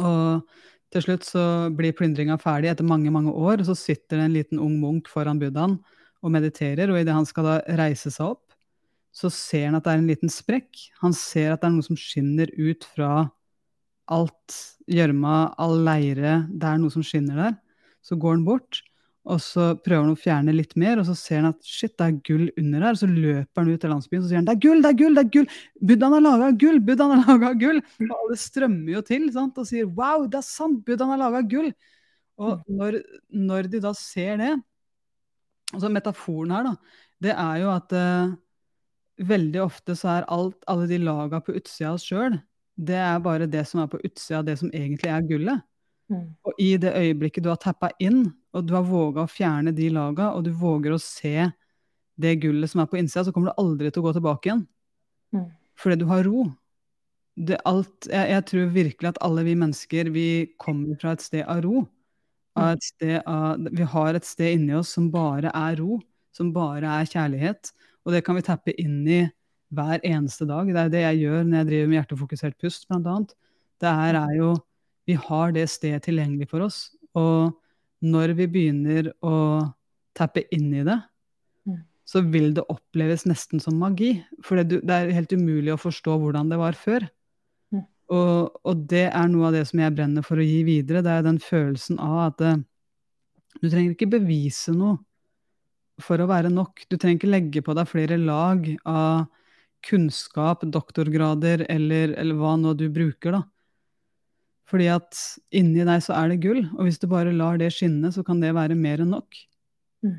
[0.03, 0.57] Og
[0.95, 1.43] til slutt så
[1.75, 5.07] blir plyndringa ferdig etter mange mange år, og så sitter det en liten ung munk
[5.11, 5.77] foran buddhaen
[6.23, 8.46] og mediterer, og idet han skal da reise seg opp,
[9.15, 10.83] så ser han at det er en liten sprekk.
[11.01, 13.27] Han ser at det er noe som skinner ut fra
[14.13, 16.43] alt gjørma, all leire.
[16.51, 17.57] Det er noe som skinner der.
[18.05, 18.83] Så går han bort,
[19.27, 22.05] Og så prøver han å fjerne litt mer, og så ser han at shit, det
[22.05, 22.95] er gull under her.
[22.95, 25.17] Så løper han ut til landsbyen og sier han, det er gull, det er gull!
[25.17, 25.49] det er gull!
[25.89, 26.79] Buddhaen har laga gull!
[26.87, 27.81] Buddhaen har laga gull!
[28.05, 29.59] Og alle strømmer jo til sant?
[29.59, 30.79] og sier wow, det er sant!
[30.87, 31.67] Buddhaen har laga gull!
[32.39, 33.01] Og når,
[33.33, 34.53] når, de da ser det
[35.73, 38.35] altså Metaforen her, da, det er jo at uh,
[39.17, 42.37] veldig ofte så er alt, alle de laga på utsida av oss sjøl,
[42.77, 45.65] det er bare det som er på utsida av det som egentlig er gullet.
[46.11, 46.27] Mm.
[46.47, 49.89] Og i det øyeblikket du har tappa inn, og du har våga å fjerne de
[49.93, 51.49] laga, og du våger å se
[52.17, 54.63] det gullet som er på innsida, så kommer du aldri til å gå tilbake igjen.
[55.35, 55.49] Mm.
[55.77, 56.47] Fordi du har ro.
[57.69, 60.29] Alt, jeg, jeg, tror virkelig at alle vi mennesker, vi
[60.61, 61.83] kommer fra et sted av ro.
[62.57, 65.99] Av et sted av, vi har et sted inni oss som bare er ro,
[66.33, 67.69] som bare er kjærlighet.
[68.07, 69.25] Og det kan vi tappe inn i
[69.75, 70.69] hver eneste dag.
[70.71, 73.33] Det er det jeg gjør når jeg driver med hjertefokusert pust, blant annet.
[73.83, 74.55] Det her er jo
[75.07, 76.89] Vi har det stedet tilgjengelig for oss.
[77.15, 77.53] Og
[78.03, 79.63] når vi begynner å
[80.17, 80.97] tappe inn i det,
[81.63, 81.77] mm.
[82.03, 84.17] så vil det oppleves nesten som magi.
[84.43, 87.07] For det, er helt umulig å forstå hvordan det var før.
[87.71, 87.85] Mm.
[88.11, 91.05] Og, og, det er noe av det som jeg brenner for å gi videre.
[91.05, 92.65] Det er den følelsen av at det, eh,
[93.63, 94.99] du trenger ikke bevise noe
[96.01, 96.85] for å være nok.
[96.89, 99.25] Du trenger ikke legge på deg flere lag av
[99.87, 103.43] kunnskap, doktorgrader eller, eller hva nå du bruker, da.
[104.67, 105.19] Fordi at
[105.55, 108.41] inni deg så er det gull, og hvis du bare lar det skinne, så kan
[108.43, 109.37] det være mer enn nok.
[110.03, 110.17] Mm.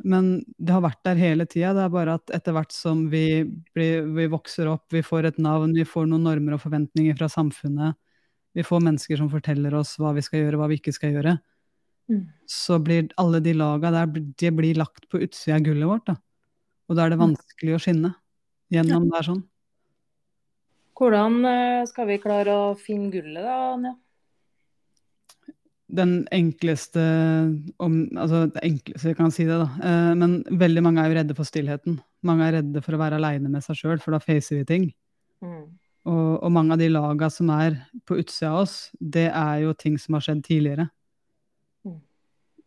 [0.00, 1.74] Men det har vært der hele tida.
[1.76, 3.44] Det er bare at etter hvert som vi,
[3.76, 7.28] blir, vi, vokser opp, vi får et navn, vi får noen normer og forventninger fra
[7.32, 8.00] samfunnet,
[8.54, 11.36] vi får mennesker som forteller oss hva vi skal gjøre, hva vi ikke skal gjøre,
[12.10, 12.22] mm.
[12.50, 16.06] så blir alle de laga der de blir lagt på utsida av gullet vårt.
[16.10, 16.16] Da.
[16.88, 17.26] Og da er det mm.
[17.26, 18.14] vanskelig å skinne
[18.74, 19.16] gjennom ja.
[19.16, 19.42] der sånn.
[20.94, 23.94] Hvordan eh, skal vi klare å finne gullet da, Anja?
[25.94, 27.02] Den enkleste
[27.82, 29.68] om, Altså det enkleste, jeg kan si det, da.
[29.84, 31.98] Eh, men veldig mange er jo redde for stillheten.
[32.26, 34.86] Mange er redde for å være aleine med seg sjøl, for da facer vi ting.
[35.44, 35.64] Mm.
[36.04, 39.74] Og, og, mange av de laga som er på utsida av oss, det er jo
[39.78, 40.88] ting som har skjedd tidligere.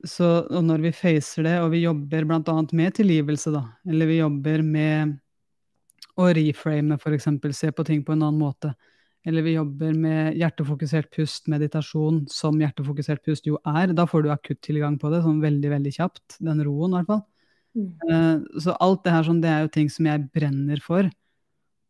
[0.06, 2.58] Så når vi facer det, og vi jobber bl.a.
[2.78, 5.16] med tilgivelse, da, eller vi jobber med
[6.18, 7.30] å reframe, f.eks.
[7.58, 8.74] Se på ting på en annen måte.
[9.28, 13.92] Eller vi jobber med hjertefokusert pust, meditasjon, som hjertefokusert pust jo er.
[13.98, 16.38] Da får du akutt tilgang på det, sånn veldig, veldig kjapt.
[16.40, 17.24] Den roen, i hvert fall.
[17.78, 17.90] Mm.
[18.08, 21.10] Uh, så alt det her sånn, det er jo ting som jeg brenner for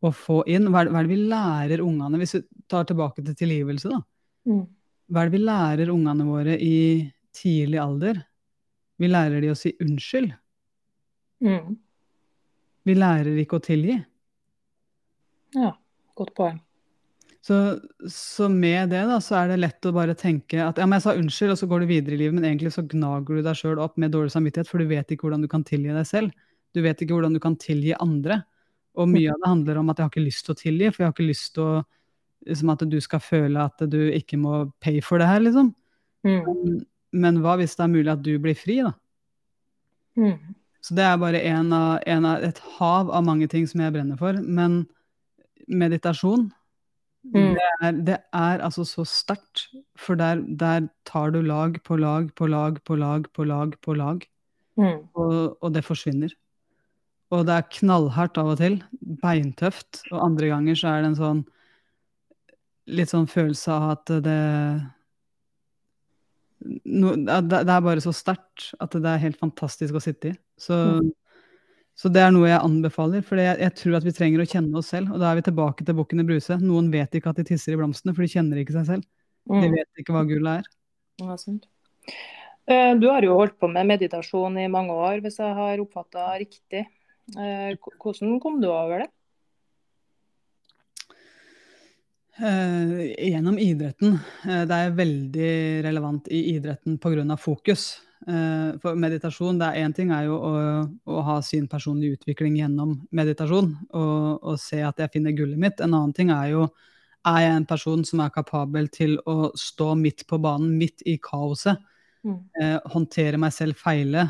[0.04, 0.66] å få inn.
[0.72, 4.02] Hva er, hva er det vi lærer ungene, hvis vi tar tilbake til tilgivelse, da?
[4.48, 4.64] Mm.
[5.08, 6.76] Hva er det vi lærer ungene våre i
[7.38, 8.22] tidlig alder?
[8.98, 10.32] Vi lærer de å si unnskyld.
[11.44, 11.76] Mm.
[12.88, 13.98] Vi lærer ikke å tilgi.
[15.56, 15.72] Ja,
[16.18, 16.58] godt poeng.
[17.48, 17.78] Så,
[18.12, 21.06] så, med det da, så er det lett å bare tenke at ja, men jeg
[21.06, 23.56] sa unnskyld, og så går du videre i livet, men egentlig så gnager du deg
[23.56, 26.34] sjøl opp med dårlig samvittighet, for du vet ikke hvordan du kan tilgi deg selv.
[26.76, 28.42] Du vet ikke hvordan du kan tilgi andre.
[28.98, 31.04] Og mye av det handler om at jeg har ikke lyst til å tilgi, for
[31.04, 31.72] jeg har ikke lyst til å
[32.48, 35.72] liksom at du skal føle at du ikke må pay for det her, liksom.
[36.26, 36.82] Mm.
[37.12, 38.92] Men, hva hvis det er mulig at du blir fri, da?
[40.18, 40.54] Mm.
[40.84, 43.94] Så det er bare en av, en av, et hav av mange ting som jeg
[43.94, 44.38] brenner for.
[44.42, 44.82] Men
[45.68, 46.48] meditasjon,
[47.34, 47.52] mm.
[47.56, 49.66] det, er, det, er, altså så sterkt.
[49.98, 53.96] For der, der, tar du lag på lag på lag på lag på lag på
[53.98, 54.26] lag.
[54.78, 55.08] Mm.
[55.18, 56.34] Og, og, det forsvinner.
[57.34, 58.78] Og det er knallhardt av og til.
[59.22, 60.04] Beintøft.
[60.12, 61.46] Og andre ganger så er det en sånn
[62.88, 64.38] litt sånn følelse av at det
[66.64, 70.38] no, det, er bare så sterkt at det er helt fantastisk å sitte i.
[70.58, 71.10] Så mm.
[71.98, 74.78] Så det er noe jeg anbefaler, for jeg, jeg, tror at vi trenger å kjenne
[74.78, 75.10] oss selv.
[75.10, 76.54] Og da er vi tilbake til bukken i Bruse.
[76.62, 79.08] Noen vet ikke at de tisser i blomstene, for de kjenner ikke seg selv.
[79.50, 79.74] De mm.
[79.74, 80.68] vet ikke hva gullet er.
[81.24, 81.66] Ja, sant.
[82.70, 86.28] Eh, du har jo holdt på med meditasjon i mange år, hvis jeg har oppfatta
[86.38, 86.84] riktig.
[87.34, 89.10] Eh, hvordan kom du over det?
[92.38, 94.18] Eh, gjennom idretten.
[94.44, 95.54] Det er veldig
[95.86, 97.36] relevant i idretten pga.
[97.36, 98.00] fokus.
[98.26, 100.54] Eh, for meditasjon, det er én ting er jo å,
[101.06, 105.80] å, ha sin personlige utvikling gjennom meditasjon og, og, se at jeg finner gullet mitt.
[105.80, 106.66] En annen ting er jo
[107.28, 111.16] er jeg en person som er kapabel til å stå midt på banen, midt i
[111.22, 111.78] kaoset.
[112.26, 112.36] Mm.
[112.60, 114.26] Eh, håndtere meg selv feile,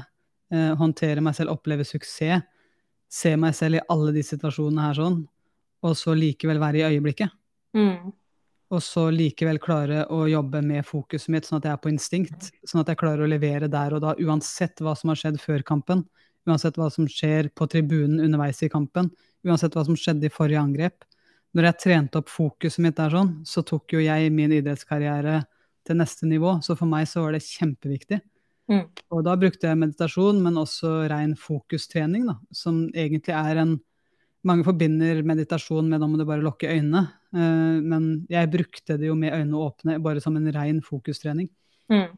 [0.53, 2.45] eh, håndtere meg selv oppleve suksess.
[3.09, 5.23] Se meg selv i alle de situasjonene her sånn,
[5.81, 7.33] og så likevel være i øyeblikket.
[7.79, 8.13] Mm
[8.69, 12.51] og så likevel klare å jobbe med fokuset mitt, sånn at jeg er på instinkt.
[12.69, 15.65] Sånn at jeg klarer å levere der og da, uansett hva som har skjedd før
[15.67, 16.05] kampen.
[16.49, 19.09] Uansett hva som skjer på tribunen underveis i kampen.
[19.47, 21.07] Uansett hva som skjedde i forrige angrep.
[21.57, 25.41] Når jeg trente opp fokuset mitt der sånn, så tok jo jeg min idrettskarriere
[25.89, 26.59] til neste nivå.
[26.65, 28.21] Så for meg så var det kjempeviktig.
[28.69, 28.85] Mm.
[29.17, 33.79] Og da brukte jeg meditasjon, men også ren fokustrening, da, som egentlig er en
[34.47, 39.11] Mange forbinder meditasjon med da må du bare lukke øynene, Uh, men jeg brukte det
[39.11, 41.51] jo med øynene åpne, bare som en ren fokustrening.
[41.93, 42.09] Mm.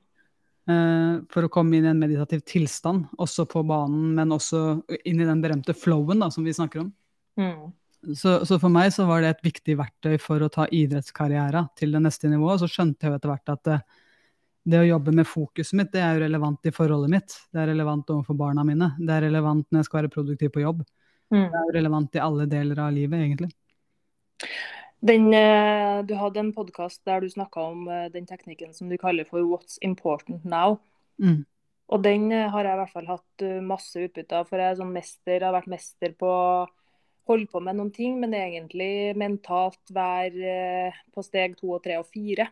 [0.70, 4.62] Uh, for å komme inn i en meditativ tilstand, også på banen, men også
[5.02, 6.92] inn i den berømte flowen da, som vi snakker om.
[7.40, 7.72] Mm.
[8.16, 11.90] Så, så, for meg så var det et viktig verktøy for å ta idrettskarriera til
[11.96, 12.62] det neste nivået.
[12.62, 13.80] Så skjønte jeg jo etter hvert at det,
[14.70, 17.36] det, å jobbe med fokuset mitt, det er jo relevant i forholdet mitt.
[17.52, 18.94] Det er relevant overfor barna mine.
[18.96, 20.80] Det er relevant når jeg skal være produktiv på jobb.
[21.30, 21.46] Mm.
[21.46, 23.50] Det er jo relevant i alle deler av livet, egentlig.
[25.00, 28.98] Den, eh, du hadde en podkast der du snakka om eh, den teknikken som du
[28.98, 30.78] kaller for 'what's important now'.
[31.18, 31.46] Mm.
[31.88, 34.48] Og den eh, har jeg i hvert fall hatt masse utbytte av.
[34.48, 36.66] For jeg sånn mester, har vært mester på å
[37.26, 42.06] holde på med noen ting, men egentlig mentalt være på steg to og tre og
[42.06, 42.50] fire.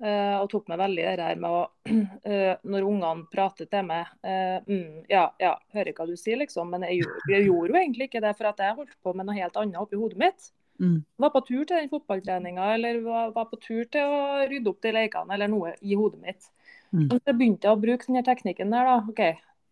[0.00, 1.64] Og tok meg veldig det her med å
[2.72, 6.70] Når ungene prater til meg mm, Ja, ja, hører hva du sier, liksom.
[6.72, 9.36] Men jeg, jeg gjorde jo egentlig ikke det, for at jeg holdt på med noe
[9.36, 10.48] helt annet oppi hodet mitt.
[10.80, 11.02] Mm.
[11.16, 14.80] Var på tur til den fotballtreninga eller var, var, på tur til å rydde opp
[14.80, 16.48] de lekene eller noe i hodet mitt.
[16.96, 17.10] Mm.
[17.10, 18.94] Så begynte jeg å bruke denne teknikken der, da.
[19.12, 19.20] OK,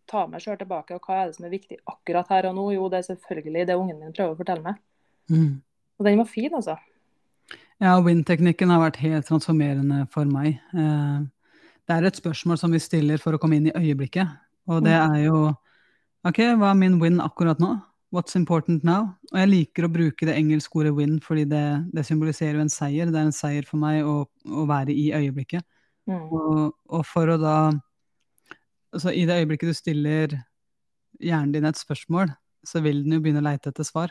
[0.09, 0.99] ta meg sjøl tilbake.
[0.99, 2.67] Og hva er det som er viktig akkurat her og nå?
[2.75, 4.77] Jo, det er selvfølgelig det ungen min prøver å fortelle meg.
[5.33, 5.57] Mm.
[5.97, 6.77] Og den var fin, altså.
[7.79, 10.57] Ja, Win-teknikken har vært helt transformerende for meg.
[10.75, 11.19] Eh,
[11.87, 14.27] det er et spørsmål som vi stiller for å komme inn i øyeblikket,
[14.69, 15.47] og det er jo
[16.27, 17.77] OK, hva er min win akkurat nå?
[18.11, 19.13] What's important now?
[19.31, 21.63] Og jeg liker å bruke det engelske ordet win, fordi det,
[21.95, 23.07] det symboliserer jo en seier.
[23.07, 25.63] Det er en seier for meg å, å være i øyeblikket.
[26.09, 26.25] Mm.
[26.25, 27.59] Og, og, for å da
[28.89, 30.31] Altså i det øyeblikket du stiller
[31.21, 32.31] hjernen din et spørsmål,
[32.65, 34.09] så vil den jo begynne å leite etter svar.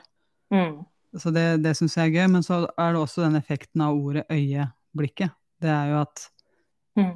[0.54, 0.84] Mm.
[1.16, 2.30] Så det, det syns jeg er gøy.
[2.32, 5.30] Men så er det også den effekten av ordet øyeblikket.
[5.60, 6.28] Det er jo at
[6.98, 7.14] Mm.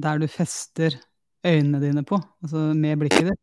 [0.00, 0.90] der du fester
[1.46, 3.40] øynene dine på, altså med blikket ditt,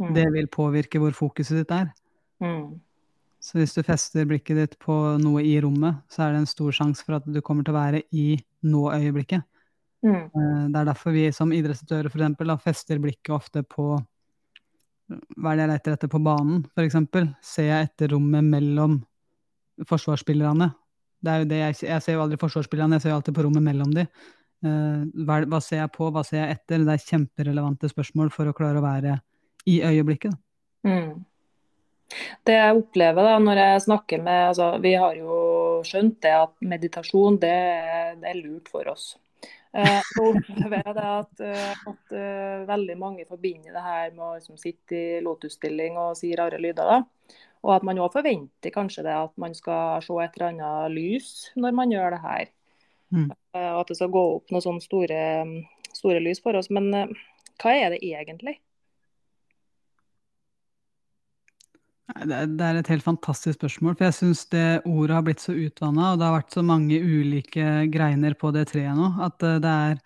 [0.00, 0.14] Mm.
[0.14, 1.92] det vil påvirke hvor fokuset ditt er.
[2.40, 2.80] Mm.
[3.40, 6.72] Så hvis du fester blikket ditt på noe i rommet, så er det en stor
[6.72, 9.42] sjanse for at du kommer til å være i nå-øyeblikket.
[10.04, 10.24] Mm.
[10.24, 14.04] Eh, Det er derfor vi som idrettsutøvere eksempel, fester blikket ofte på
[15.36, 16.98] hva er det jeg leter etter på banen, f.eks.
[17.44, 19.00] Ser jeg etter rommet mellom
[19.88, 20.70] forsvarsspillerne?
[21.22, 23.44] Det er jo det jeg, jeg ser jo aldri forsvarsspillerne, jeg ser jo alltid på
[23.46, 24.06] rommet mellom de.
[24.66, 26.86] Eh, Hva, hva ser jeg på, hva ser jeg etter?
[26.86, 29.18] Det er kjemperelevante spørsmål for å klare å være
[29.70, 30.34] i øyeblikket.
[30.86, 31.22] Mm.
[32.44, 35.36] Det jeg opplever da, når jeg snakker med altså, Vi har jo
[35.86, 37.58] skjønt det at meditasjon det,
[38.20, 39.12] det er lurt for oss.
[39.72, 44.34] Eh, og opplever det at, eh, at uh, veldig mange forbinder det her med å
[44.36, 46.90] liksom, sitte i lotusstilling og si rare lyder.
[46.90, 47.38] da.
[47.62, 51.30] Og at man òg forventer kanskje det at man skal se et eller annet lys
[51.56, 52.50] når man gjør det her.
[53.14, 53.30] Mm.
[53.30, 55.22] Eh, og at det skal gå opp noen sånne store,
[55.96, 56.68] store lys for oss.
[56.74, 57.16] Men uh,
[57.62, 58.58] hva er det egentlig?
[58.58, 58.60] Nei,
[62.12, 66.12] Det er, et helt fantastisk spørsmål, for jeg syns det ordet har blitt så utvanna,
[66.12, 69.76] og det har vært så mange ulike greiner på det treet nå, at eh, det
[69.86, 70.02] er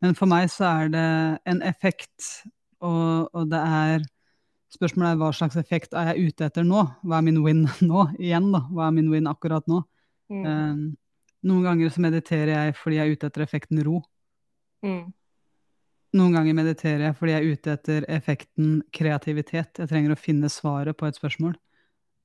[0.00, 1.08] Men for meg så er det
[1.50, 2.46] en effekt,
[2.80, 4.08] og, og det er
[4.70, 6.84] Spørsmålet er hva slags effekt er jeg ute etter nå?
[7.02, 8.04] Hva er min win nå?
[8.22, 8.60] Igjen, da.
[8.70, 9.80] Hva er min win akkurat nå?
[10.30, 10.44] Mm.
[10.46, 11.16] Eh,
[11.50, 13.98] noen ganger så mediterer jeg fordi jeg er ute etter effekten ro.
[14.86, 15.10] Mm.
[16.16, 19.78] Noen ganger mediterer jeg fordi jeg er ute etter effekten kreativitet.
[19.78, 21.54] Jeg trenger å finne svaret på et spørsmål.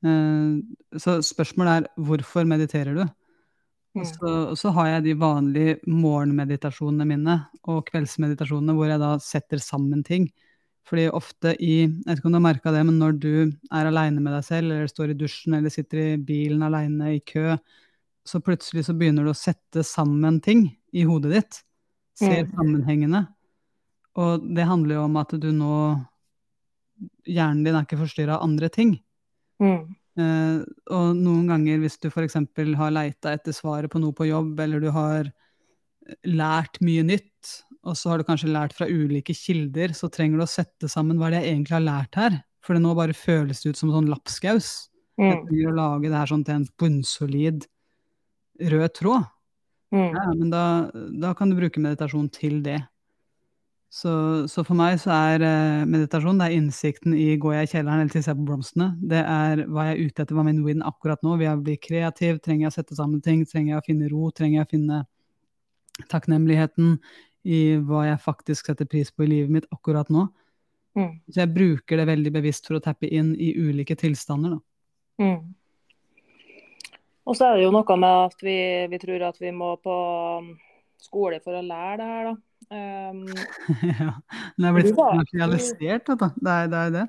[0.06, 3.06] Eh, Så spørsmålet er hvorfor mediterer du?
[3.96, 7.36] Og så, og så har jeg de vanlige morgenmeditasjonene mine
[7.72, 10.28] og kveldsmeditasjonene hvor jeg da setter sammen ting.
[10.86, 13.32] Fordi ofte i Jeg vet ikke om du har merka det, men når du
[13.72, 17.22] er aleine med deg selv, eller står i dusjen eller sitter i bilen aleine i
[17.26, 17.56] kø,
[18.26, 21.64] så plutselig så begynner du å sette sammen ting i hodet ditt.
[22.18, 22.52] Ser Mm.
[22.52, 23.28] sammenhengene.
[24.22, 25.76] Og det handler jo om at du nå
[27.28, 28.94] Hjernen din er ikke forstyrra av andre ting.
[29.60, 29.82] Mm.
[30.16, 30.62] Uh,
[30.96, 32.38] og noen ganger hvis du f.eks.
[32.80, 35.28] har leita etter svaret på noe på jobb, eller du har
[36.24, 37.52] lært mye nytt,
[37.84, 41.20] og så har du kanskje lært fra ulike kilder, så trenger du å sette sammen
[41.20, 42.40] hva det jeg egentlig har lært her.
[42.64, 44.88] For nå bare føles det ut som sånn lapskaus.
[45.20, 45.46] Jeg Mm.
[45.48, 47.68] trenger å lage det her sånn til en bunnsolid
[48.72, 49.28] rød tråd.
[49.94, 50.10] Mm.
[50.16, 50.64] Ja, men da,
[51.20, 52.80] da kan du bruke meditasjon til det.
[53.96, 54.12] Så,
[54.52, 58.02] så for meg så er eh, meditasjon det er innsikten i går jeg i kjelleren
[58.02, 58.90] eller tisser jeg på blomstene.
[59.00, 61.38] Det er hva jeg er ute etter, hva min win akkurat nå.
[61.40, 62.42] Vil jeg bli kreativ?
[62.44, 63.46] Trenger jeg å sette sammen ting?
[63.48, 64.28] Trenger jeg å finne ro?
[64.36, 64.98] Trenger jeg å finne
[66.12, 66.98] takknemligheten
[67.48, 70.26] i hva jeg faktisk setter pris på i livet mitt akkurat nå?
[71.00, 71.14] Mm.
[71.32, 74.58] Så jeg bruker det veldig bevisst for å tappe inn i ulike tilstander.
[74.58, 75.24] Da.
[75.24, 76.36] Mm.
[77.26, 78.60] Og så er det jo noe med at vi,
[78.92, 79.96] vi tror at vi må på
[80.44, 80.52] um,
[81.00, 82.36] skole for å lære det her, da.
[82.70, 83.26] Um,
[84.00, 84.12] ja.
[84.58, 86.28] Den er blitt Du materialisert, vet du.
[86.42, 86.82] Det er det.
[86.82, 87.06] Er det.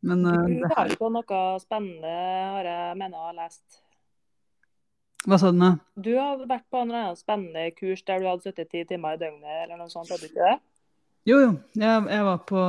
[0.00, 2.14] Men eh, du har jo på noe spennende,
[2.54, 3.80] har jeg mener å ha lest.
[5.26, 5.72] hva sa du nå?
[5.98, 9.18] Du har vært på en eller annen spennende kurs der du hadde sittet ti timer
[9.18, 10.58] i døgnet, eller noe sånt, hadde du ikke det?
[11.28, 11.48] Jo, jo.
[11.76, 12.60] Jeg, jeg var på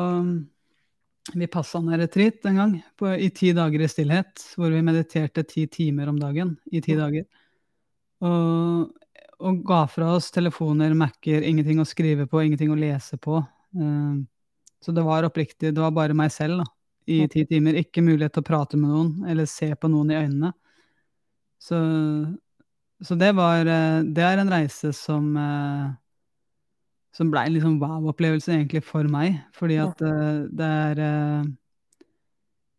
[1.38, 5.46] Vi passa en retreat en gang, på, i ti dager i stillhet, hvor vi mediterte
[5.46, 7.28] ti timer om dagen i ti dager.
[8.26, 8.90] Og,
[9.40, 13.40] og ga fra oss telefoner, Mac-er, ingenting å skrive på, ingenting å lese på.
[13.40, 14.18] Eh,
[14.84, 16.68] så det var oppriktig, det var bare meg selv da,
[17.08, 17.80] i ti timer.
[17.80, 20.52] Ikke mulighet til å prate med noen, eller se på noen i øynene.
[21.60, 21.80] Så,
[23.04, 25.90] så det var eh, Det er en reise som eh,
[27.16, 29.40] som ble en liksom wow-opplevelse egentlig for meg.
[29.56, 30.00] Fordi at
[30.56, 31.00] det er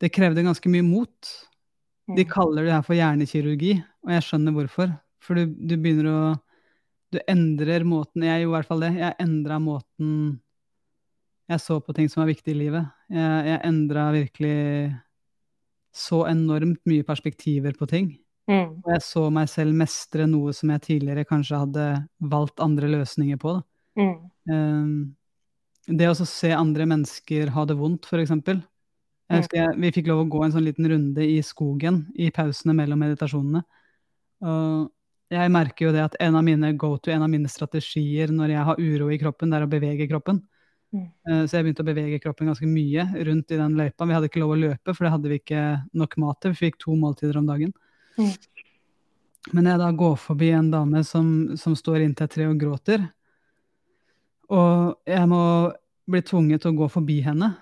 [0.01, 1.33] Det krevde ganske mye mot.
[2.17, 3.75] De kaller det her for hjernekirurgi,
[4.07, 4.95] og jeg skjønner hvorfor.
[5.21, 6.21] For du, du begynner å
[7.11, 8.93] Du endrer måten Jeg gjorde i hvert fall det.
[9.01, 10.15] Jeg endra måten
[11.51, 12.91] jeg så på ting som var viktig i livet.
[13.11, 14.59] Jeg, jeg endra virkelig
[15.91, 18.13] så enormt mye perspektiver på ting.
[18.51, 18.77] Mm.
[18.85, 21.87] Og jeg så meg selv mestre noe som jeg tidligere kanskje hadde
[22.33, 23.57] valgt andre løsninger på.
[23.99, 24.15] Mm.
[24.51, 24.93] Um,
[25.91, 28.07] det å se andre mennesker ha det vondt.
[28.11, 28.31] Jeg
[29.43, 32.75] husker jeg, vi fikk lov å gå en sånn liten runde i skogen i pausene
[32.79, 33.63] mellom meditasjonene.
[34.47, 34.89] Og
[35.31, 38.55] jeg merker jo det at en av mine go to, en av mine strategier når
[38.55, 40.41] jeg har uro i kroppen, det er å bevege kroppen.
[40.93, 41.05] Mm.
[41.07, 44.07] Eh, Så jeg begynte å bevege kroppen ganske mye rundt i den løypa.
[44.07, 45.63] Vi hadde ikke lov å løpe, for det hadde vi ikke
[45.95, 46.51] nok mat til.
[46.51, 47.73] Vi fikk to måltider om dagen.
[48.19, 48.33] Mm.
[49.55, 53.07] Men jeg da går forbi en dame som, som står inntil et tre og gråter,
[54.51, 55.43] og jeg må
[56.11, 57.55] bli tvunget til å gå forbi henne,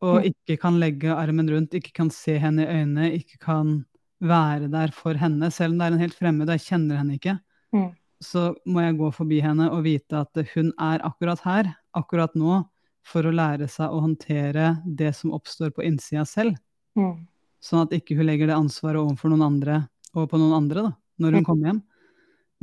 [0.00, 0.32] og Mm.
[0.32, 3.84] ikke kan legge armen rundt, ikke kan se henne i øynene, ikke kan
[4.20, 7.16] være der for henne, selv om det er en helt fremmed og jeg kjenner henne
[7.16, 7.38] ikke.
[7.74, 7.88] Mm.
[8.20, 12.62] Så må jeg gå forbi henne og vite at hun er akkurat her, akkurat nå,
[13.06, 16.58] for å lære seg å håndtere det som oppstår på innsida selv.
[16.98, 17.22] Mm.
[17.64, 19.78] Sånn at ikke hun legger det ansvaret overfor noen andre,
[20.16, 21.80] og på noen andre da, når hun kommer hjem.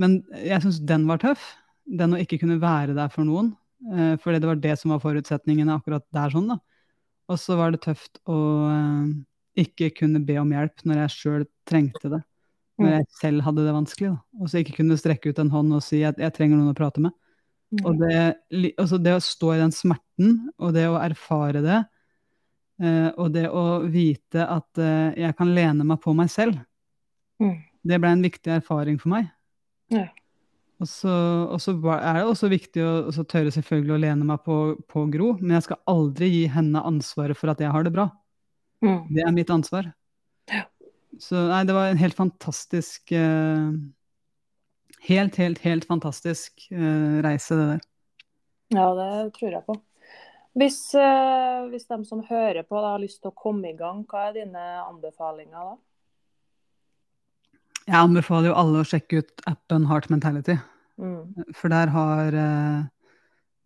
[0.01, 1.55] Men jeg syns den var tøff.
[1.87, 3.53] Den å ikke kunne være der for noen.
[3.93, 6.33] Eh, fordi det var det som var forutsetningene akkurat der.
[6.33, 6.59] sånn da.
[7.31, 8.37] Og så var det tøft å
[8.69, 9.09] eh,
[9.57, 12.21] ikke kunne be om hjelp når jeg sjøl trengte det.
[12.77, 14.09] Når jeg selv hadde det vanskelig.
[14.13, 14.19] da.
[14.43, 16.77] Og så ikke kunne strekke ut en hånd og si at jeg trenger noen å
[16.77, 17.15] prate med.
[17.83, 18.19] Og det,
[18.77, 21.79] altså det å stå i den smerten, og det å erfare det,
[22.79, 26.61] eh, og det å vite at eh, jeg kan lene meg på meg selv,
[27.37, 27.53] Mm.
[27.85, 29.27] det ble en viktig erfaring for meg.
[29.93, 30.07] Ja.
[30.81, 31.11] Og så,
[31.53, 34.55] og så er det også viktig å også tørre selvfølgelig å lene meg på,
[34.89, 38.07] på Gro, men jeg skal aldri gi henne ansvaret for at jeg har det bra.
[38.85, 38.99] Mm.
[39.13, 39.91] Det er mitt ansvar.
[40.51, 40.63] Ja.
[41.21, 43.73] Så nei, det var en helt fantastisk uh,
[45.07, 47.83] Helt, helt, helt fantastisk uh, reise, det der.
[48.75, 49.75] Ja, det tror jeg på.
[50.57, 54.01] Hvis, uh, hvis de som hører på da, har lyst til å komme i gang,
[54.09, 55.75] hva er dine anbefalinger da?
[57.87, 60.57] Jeg anbefaler jo alle å sjekke ut appen Heart Mentality.
[60.99, 61.53] Mm.
[61.55, 62.83] For der har, eh,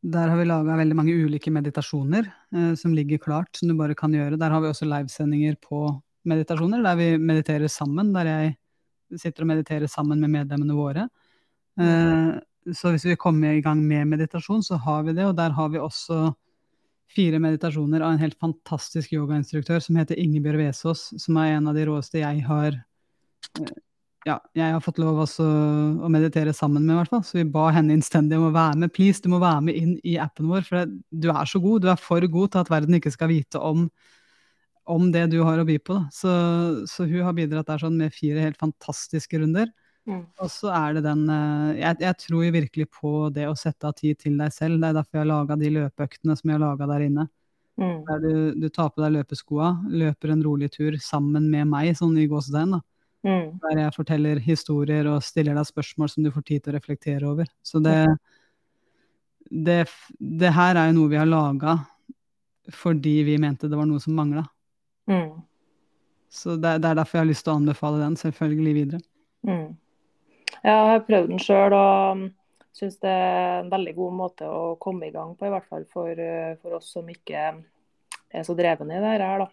[0.02, 3.96] der har vi laga veldig mange ulike meditasjoner eh, som ligger klart, som du bare
[3.98, 4.40] kan gjøre.
[4.40, 5.84] Der har vi også livesendinger på
[6.26, 8.10] meditasjoner, der vi mediterer sammen.
[8.16, 8.56] Der jeg
[9.22, 11.06] sitter og mediterer sammen med medlemmene våre.
[11.80, 12.32] Eh,
[12.74, 15.28] så hvis vi kommer i gang med meditasjon, så har vi det.
[15.30, 16.32] Og der har vi også
[17.12, 21.78] fire meditasjoner av en helt fantastisk yogainstruktør som heter Ingebjørg Vesaas, som er en av
[21.78, 23.74] de råeste jeg har eh,
[24.28, 25.46] ja, jeg har fått lov også
[26.06, 27.24] å meditere sammen med, i hvert fall.
[27.26, 28.94] Så vi ba henne innstendig om å være med.
[28.94, 31.82] Please, du må være med inn i appen vår, for det- du er så god.
[31.82, 33.90] Du er for god til at verden ikke skal vite om,
[34.86, 35.98] om det du har å by på.
[36.12, 39.72] Så, så hun har bidratt der sånn med fire helt fantastiske runder.
[40.08, 40.26] Mm.
[40.42, 43.94] Og så er det den eh, jeg, jeg tror virkelig på det å sette av
[43.94, 44.82] tid til deg selv.
[44.82, 47.28] Det er derfor jeg har laga de løpeøktene som jeg har laga der inne.
[47.80, 48.06] Mm.
[48.06, 52.18] Der du, du tar på deg løpeskoa, løper en rolig tur sammen med meg, sånn
[52.22, 52.78] i gåsetegn.
[52.78, 52.82] da.
[53.22, 53.60] Mm.
[53.62, 57.30] Der jeg forteller historier og stiller deg spørsmål som du får tid til å reflektere
[57.30, 57.50] over.
[57.62, 57.98] Så det,
[59.50, 59.84] det,
[60.18, 61.78] det her er jo noe vi har laga
[62.72, 64.46] fordi vi mente det var noe som mangla.
[65.10, 65.42] Mm.
[66.32, 69.02] Så det, det er derfor jeg har lyst til å anbefale den selvfølgelig videre.
[69.48, 69.74] Mm.
[70.62, 72.28] Jeg har prøvd den sjøl og
[72.78, 75.84] syns det er en veldig god måte å komme i gang på, i hvert fall
[75.92, 77.42] for, eh, for oss som ikke
[78.32, 79.44] er så drevne i det her.
[79.44, 79.50] da.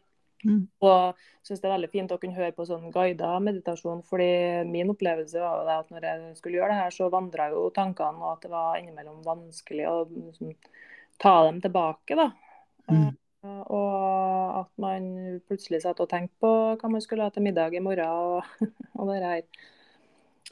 [0.47, 0.65] Mm.
[0.87, 4.03] Og syns det er veldig fint å kunne høre på sånn guidet meditasjon.
[4.07, 7.49] fordi min opplevelse var jo det at når jeg skulle gjøre det her, så vandra
[7.55, 10.53] jo tankene, og at det var innimellom vanskelig å liksom,
[11.19, 12.19] ta dem tilbake.
[12.19, 12.29] da.
[12.91, 13.09] Mm.
[13.45, 17.75] Eh, Og at man plutselig satt og tenkte på hva man skulle ha til middag
[17.75, 18.07] i morgen.
[18.07, 18.45] og,
[18.99, 19.43] og det her.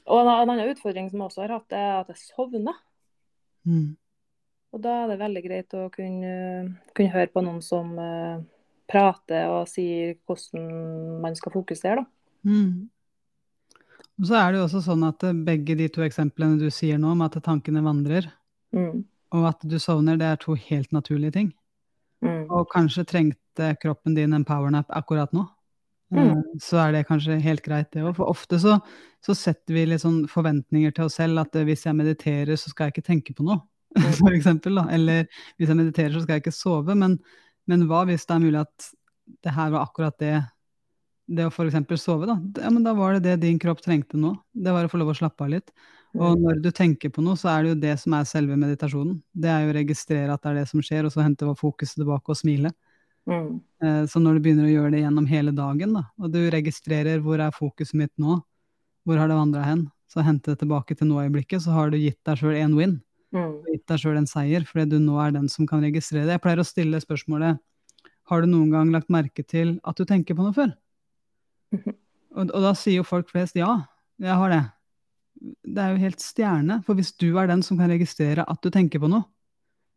[0.06, 2.82] Og en, en annen utfordring som jeg også har hatt, er at jeg sovner.
[3.66, 3.96] Mm.
[4.74, 6.34] Og da er det veldig greit å kunne,
[6.94, 8.42] kunne høre på noen som uh,
[8.90, 10.68] prater og sier hvordan
[11.22, 12.06] man skal fokusere, da.
[12.46, 12.86] Mm.
[14.16, 17.10] Og så er det jo også sånn at begge de to eksemplene du sier nå,
[17.12, 18.30] om at tankene vandrer,
[18.72, 19.02] mm.
[19.36, 21.50] og at du sovner, det er to helt naturlige ting.
[22.24, 22.46] Mm.
[22.48, 25.44] Og kanskje trengte kroppen din en powernap akkurat nå.
[26.14, 26.22] Mm.
[26.22, 28.14] Eh, så er det kanskje helt greit, det òg.
[28.16, 28.78] For ofte så,
[29.24, 32.88] så, setter vi litt sånn forventninger til oss selv at hvis jeg mediterer, så skal
[32.88, 33.60] jeg ikke tenke på noe.
[34.20, 34.86] for eksempel, da.
[34.92, 35.26] Eller
[35.56, 36.96] hvis jeg mediterer, så skal jeg ikke sove.
[36.98, 37.18] Men,
[37.70, 38.90] men hva hvis det er mulig at
[39.42, 40.36] det her var akkurat det
[41.26, 41.98] det å f.eks.
[41.98, 42.36] sove, da.
[42.62, 44.36] Ja, men da var det det din kropp trengte nå.
[44.54, 45.72] Det var å få lov å slappe av litt.
[46.16, 49.18] Og når du tenker på noe, så er det jo det som er selve meditasjonen.
[49.34, 51.98] Det er jo å registrere at det er det som skjer, og så hente fokuset
[51.98, 52.72] tilbake og smile.
[53.26, 53.58] Mm.
[53.82, 57.20] Eh, så når du begynner å gjøre det gjennom hele dagen, da, og du registrerer
[57.24, 58.38] hvor er fokuset mitt nå,
[59.06, 62.20] hvor har det vandra hen, så hente det tilbake til nå-øyeblikket, så har du gitt
[62.26, 62.96] deg sjøl en win.
[63.34, 63.56] Mm.
[63.72, 66.36] Gitt deg sjøl en seier, fordi du nå er den som kan registrere det.
[66.36, 67.62] Jeg pleier å stille spørsmålet
[68.26, 70.74] har du noen gang lagt merke til at du tenker på noe før?
[72.36, 73.70] Og, og da sier jo folk flest ja,
[74.20, 74.62] jeg har det.
[75.64, 78.68] Det er jo helt stjerne, for hvis du er den som kan registrere at du
[78.72, 79.24] tenker på noe,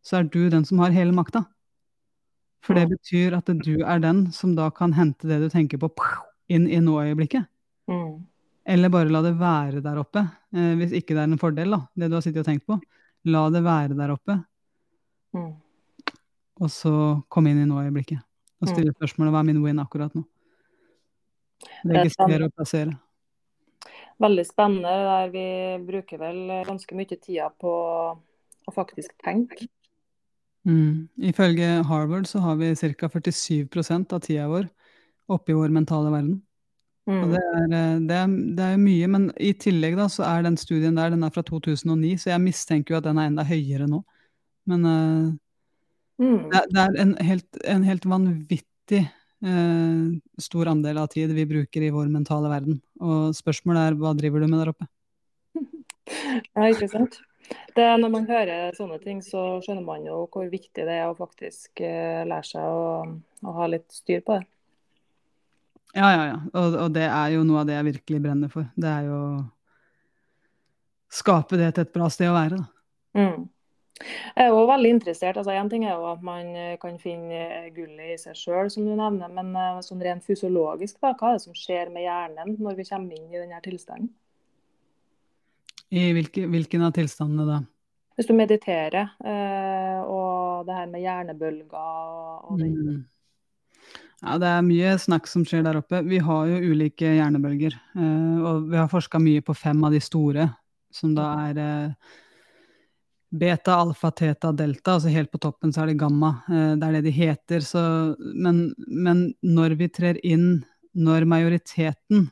[0.06, 1.42] så er du den som har hele makta.
[2.64, 5.90] For det betyr at du er den som da kan hente det du tenker på,
[6.52, 7.48] inn i nå-øyeblikket.
[7.92, 8.24] Mm.
[8.70, 11.82] Eller bare la det være der oppe, eh, hvis ikke det er en fordel, da,
[12.00, 12.80] det du har sittet og tenkt på.
[13.26, 14.46] La det være der oppe,
[15.36, 15.54] Mm.
[16.62, 18.22] og så komme inn i nå-øyeblikket.
[18.62, 20.24] Og stille spørsmålet hva er min win akkurat nå?
[21.86, 22.98] Registrere og plassere.
[24.20, 24.90] Veldig spennende.
[24.90, 25.46] der Vi
[25.86, 27.72] bruker vel ganske mye tida på
[28.68, 29.68] å faktisk tenke.
[30.68, 31.08] Mm.
[31.20, 33.08] Ifølge Harvard så har vi ca.
[33.08, 34.70] 47% av tida vår
[35.30, 36.42] oppe i vår mentale verden.
[37.10, 37.22] Mm.
[37.24, 37.68] Og det er,
[38.06, 41.26] det, er, det er mye, men i tillegg da, så er den studien der den
[41.26, 44.04] er fra 2009, så jeg mistenker jo at den er enda høyere nå.
[44.70, 45.32] Men uh,
[46.22, 46.44] mm.
[46.52, 49.02] det, det, er en helt, en helt vanvittig
[49.42, 50.04] uh,
[50.38, 52.78] stor andel av tid vi bruker i vår mentale verden.
[53.02, 54.90] Og spørsmålet er hva driver du med der oppe?
[56.10, 57.20] Ja, ikke sant.
[57.76, 61.18] Det, når man hører sånne ting, så skjønner man jo hvor viktig det er å
[61.18, 63.04] faktisk uh, lære seg å,
[63.46, 64.46] å, ha litt styr på det.
[65.98, 66.42] Ja, ja, ja.
[66.54, 68.68] Og, og, det er jo noe av det jeg virkelig brenner for.
[68.78, 69.40] Det er jo å
[71.10, 72.66] skape det til et bra sted å være, da.
[73.18, 73.48] Mm.
[74.00, 75.38] Jeg er jo veldig interessert.
[75.42, 78.94] altså Én ting er jo at man kan finne gullet i seg sjøl, som du
[78.94, 79.34] nevner.
[79.34, 83.18] Men sånn rent fysiologisk, da, hva er det som skjer med hjernen når vi kommer
[83.18, 84.14] inn i denne tilstanden?
[85.90, 87.60] I hvilke, hvilken av tilstandene da?
[88.20, 92.76] Hvis du mediterer, eh, og det her med hjernebølger og, og den.
[92.76, 93.00] Mm.
[94.20, 96.02] Ja, Det er mye snakk som skjer der oppe.
[96.04, 97.76] Vi har jo ulike hjernebølger.
[97.96, 100.50] Eh, og vi har forska mye på fem av de store,
[100.92, 102.18] som da er eh,
[103.32, 104.98] beta, alfa, teta, delta.
[104.98, 106.34] Altså helt på toppen så er det gamma.
[106.50, 107.64] Eh, det er det de heter.
[107.64, 107.82] Så,
[108.20, 110.66] men, men, når vi trer inn,
[111.00, 112.28] når majoriteten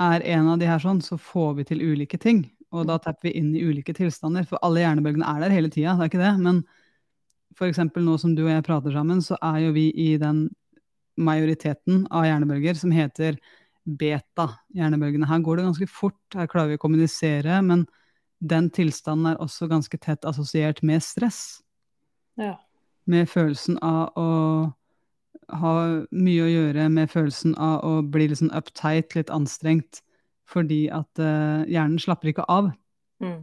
[0.00, 2.48] er en av de her sånn, så får vi til ulike ting.
[2.74, 4.42] Og da tapper vi inn i ulike tilstander.
[4.48, 6.36] For alle hjernebølgene er der hele tida, det er ikke det.
[6.42, 6.64] Men
[7.54, 7.78] f.eks.
[7.94, 10.48] nå som du og jeg prater sammen, så er jo vi i den
[11.20, 13.38] majoriteten av hjernebølger som heter
[14.00, 15.28] beta-hjernebølgene.
[15.28, 17.86] Her går det ganske fort, her klarer vi å kommunisere, men
[18.40, 21.60] den tilstanden er også ganske tett assosiert med stress.
[22.40, 22.56] Ja.
[23.10, 24.28] Med følelsen av å
[25.60, 25.74] ha
[26.14, 30.02] mye å gjøre, med følelsen av å bli litt sånn uptight, litt anstrengt,
[30.50, 32.72] fordi at uh, hjernen slapper ikke av.
[33.22, 33.42] Mm.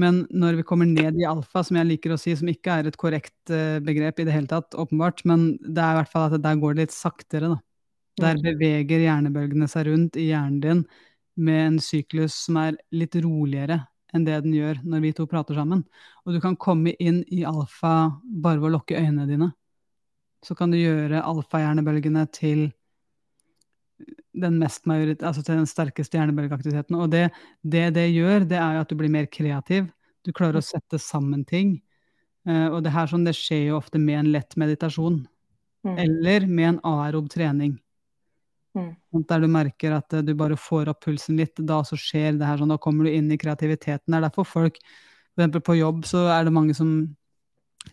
[0.00, 2.88] Men når vi kommer ned i alfa, som jeg liker å si, som ikke er
[2.88, 6.28] et korrekt uh, begrep i det hele tatt, åpenbart, men det er i hvert fall
[6.30, 7.60] at der går det litt saktere, da.
[8.20, 10.82] Der beveger hjernebølgene seg rundt i hjernen din
[11.40, 13.78] med en syklus som er litt roligere
[14.14, 15.84] enn det den gjør når vi to prater sammen.
[16.26, 19.50] Og du kan komme inn i alfa bare ved å lukke øynene dine.
[20.44, 22.70] Så kan du gjøre alfahjernebølgene til
[24.42, 26.96] den mest majorit, altså til den sterkeste hjernebølgeaktiviteten.
[26.98, 27.28] Og det,
[27.62, 29.90] det, det gjør, det er jo at du blir mer kreativ.
[30.26, 31.78] Du klarer å sette sammen ting.
[32.48, 35.22] Uh, og det her sånn, det skjer jo ofte med en lett meditasjon.
[35.86, 35.94] Mm.
[36.06, 37.76] Eller med en aerob trening.
[38.76, 38.92] Mm.
[39.28, 41.56] Der du merker at uh, du bare får opp pulsen litt.
[41.56, 44.08] Da så skjer det her sånn, da kommer du inn i kreativiteten.
[44.08, 44.80] Det er derfor folk,
[45.36, 45.60] f.eks.
[45.66, 46.94] på jobb, så er det mange som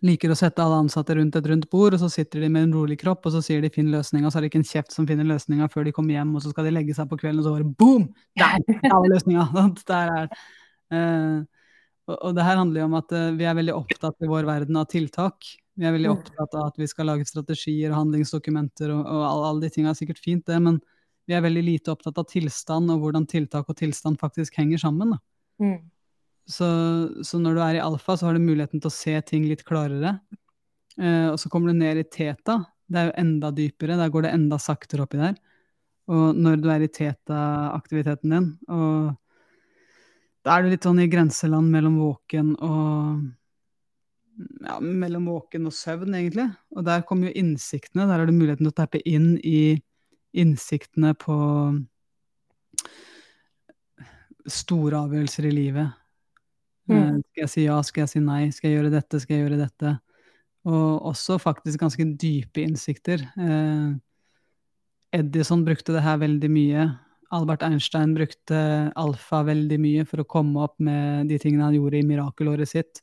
[0.05, 2.73] liker å sette alle ansatte rundt et rundt bord, og så sitter de med en
[2.75, 5.07] rolig kropp, og så sier de 'finn løsninga', så er det ikke en kjeft som
[5.07, 7.47] finner løsninga før de kommer hjem, og så skal de legge seg på kvelden, og
[7.47, 8.09] så bare boom!
[8.37, 9.47] Der, der var løsninga!
[10.87, 11.43] Uh,
[12.07, 14.45] og, og, det her handler jo om at uh, vi er veldig opptatt i vår
[14.47, 15.49] verden av tiltak.
[15.75, 19.49] Vi er veldig opptatt av at vi skal lage strategier og handlingsdokumenter, og, og alle,
[19.49, 20.79] all de tinga er sikkert fint, det, men
[21.27, 25.15] vi er veldig lite opptatt av tilstand, og hvordan tiltak og tilstand faktisk henger sammen.
[25.15, 25.19] Da.
[25.63, 25.79] Mm.
[26.47, 26.67] Så,
[27.27, 29.65] så, når du er i alfa, så har du muligheten til å se ting litt
[29.67, 30.17] klarere.
[30.95, 32.61] Eh, og så kommer du ned i teta.
[32.87, 33.97] Det er jo enda dypere.
[33.99, 35.35] Der går det enda saktere oppi der.
[36.07, 39.17] Og når du er i teta-aktiviteten din, og
[40.47, 43.25] da er du litt sånn i grenseland mellom våken og
[44.63, 46.47] ja, mellom våken og søvn, egentlig.
[46.77, 48.05] Og der kommer jo innsiktene.
[48.07, 49.81] Der har du muligheten til å tappe inn i
[50.37, 51.35] innsiktene på
[54.47, 56.06] store avgjørelser i livet.
[56.87, 56.97] Mm.
[56.97, 59.45] Eh, skal jeg si ja, skal jeg si nei, skal jeg gjøre dette, skal jeg
[59.45, 59.95] gjøre dette?
[60.67, 63.23] Og også faktisk ganske dype innsikter.
[63.39, 63.91] Eh,
[65.17, 66.87] Edison brukte det her veldig mye.
[67.35, 68.59] Albert Einstein brukte
[68.99, 73.01] alfa veldig mye for å komme opp med de tingene han gjorde i mirakelåret sitt.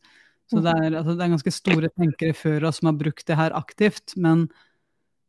[0.51, 3.37] Så det er, altså, det er ganske store tenkere før oss som har brukt det
[3.39, 4.13] her aktivt.
[4.21, 4.47] Men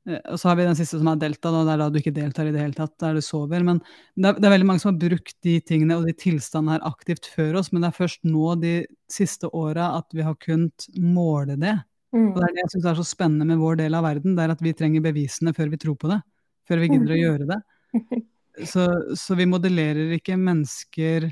[0.06, 2.14] og så har vi den siste som er delta, da, det er da du ikke
[2.14, 3.64] deltar i det hele tatt, der du sover.
[3.66, 3.80] Men
[4.14, 6.86] det er, det er, veldig mange som har brukt de tingene og de tilstandene her
[6.86, 8.76] aktivt før oss, men det er først nå de
[9.12, 11.74] siste åra at vi har kunnet måle det.
[12.14, 12.30] Mm.
[12.30, 14.45] Og det er det jeg syns er så spennende med vår del av verden, det
[14.45, 16.22] er at vi trenger bevisene før vi tror på det.
[16.70, 17.60] Før vi gidder å gjøre det.
[18.72, 18.86] Så,
[19.20, 21.26] så vi modellerer ikke mennesker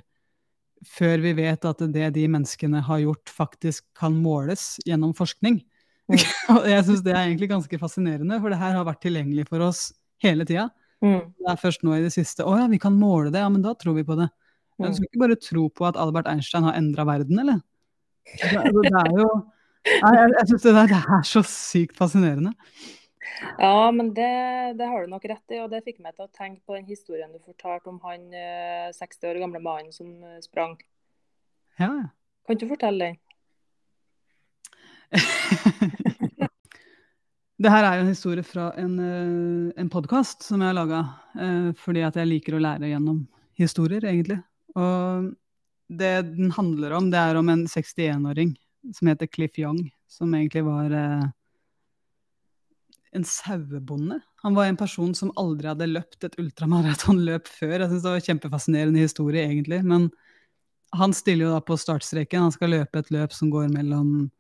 [0.84, 5.62] før vi vet at det de menneskene har gjort, faktisk kan måles gjennom forskning.
[6.12, 6.20] Mm.
[6.58, 9.64] og jeg syns det er egentlig ganske fascinerende, for det her har vært tilgjengelig for
[9.66, 9.90] oss
[10.24, 10.70] hele tida.
[11.04, 11.20] Mm.
[11.40, 13.64] Det er først nå i det siste Å ja, vi kan måle det, ja, men
[13.64, 14.30] da tror vi på det.
[14.80, 14.88] Mm.
[14.88, 17.60] Du skal ikke bare tro på at Albert Einstein har endra verden, eller?
[18.24, 19.30] Det, altså, det er jo
[19.84, 22.54] Jeg, jeg, jeg syns det, det er så sykt fascinerende.
[23.58, 24.32] Ja, men det,
[24.80, 26.88] det, har du nok rett i, og det fikk meg til å tenke på den
[26.88, 28.26] historien du fortalte om han
[28.96, 30.78] 60 eh, år gamle mannen som eh, sprang.
[31.80, 31.92] Ja.
[32.48, 33.20] Kan du fortelle den?
[37.64, 41.04] det her er jo en historie fra en, eh, en podkast som jeg har laga,
[41.80, 43.24] fordi at jeg liker å lære gjennom
[43.60, 44.40] historier, egentlig.
[44.78, 45.32] Og
[45.94, 48.56] det den handler om, det er om en 61-åring
[48.94, 50.94] som heter Cliff Young, som egentlig var
[53.14, 54.20] en sauebonde.
[54.42, 57.80] Han var en person som aldri hadde løpt et ultramaratonløp før.
[57.80, 59.84] Jeg synes Det var en kjempefascinerende historie, egentlig.
[59.86, 60.10] Men
[60.92, 62.48] han stiller jo da på startstreken.
[62.48, 64.32] Han skal løpe et løp som går mellom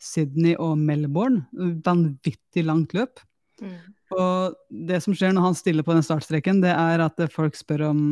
[0.00, 1.44] Sydney og Melbourne.
[1.84, 3.22] Vanvittig langt løp.
[3.60, 3.76] Mm.
[4.16, 4.56] Og
[4.88, 8.02] det som skjer når han stiller på den startstreken, det er at folk spør om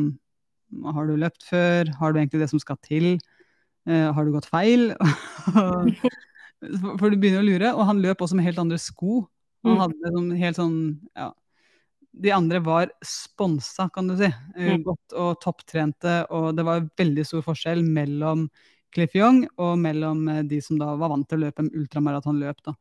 [0.93, 3.15] har du løpt før, har du egentlig det som skal til,
[3.89, 4.91] uh, har du gått feil?
[6.99, 7.73] For du begynner å lure.
[7.73, 9.23] Og han løp også med helt andre sko
[9.63, 9.79] han mm.
[9.83, 10.79] hadde sånn, helt sånn
[11.17, 11.29] ja,
[12.23, 14.29] De andre var sponsa, kan du si.
[14.55, 14.83] Eh, mm.
[14.87, 18.47] Godt og topptrente, og det var veldig stor forskjell mellom
[18.95, 22.63] Cliff Young og mellom eh, de som da var vant til å løpe ultramaratonløp.
[22.65, 22.75] da.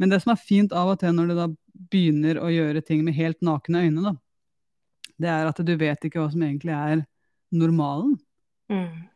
[0.00, 1.46] Men det som er fint av og til når du da
[1.92, 4.14] begynner å gjøre ting med helt nakne øyne, da,
[5.20, 7.04] det er at du vet ikke hva som egentlig er
[7.52, 8.16] normalen.
[8.72, 9.08] Mm.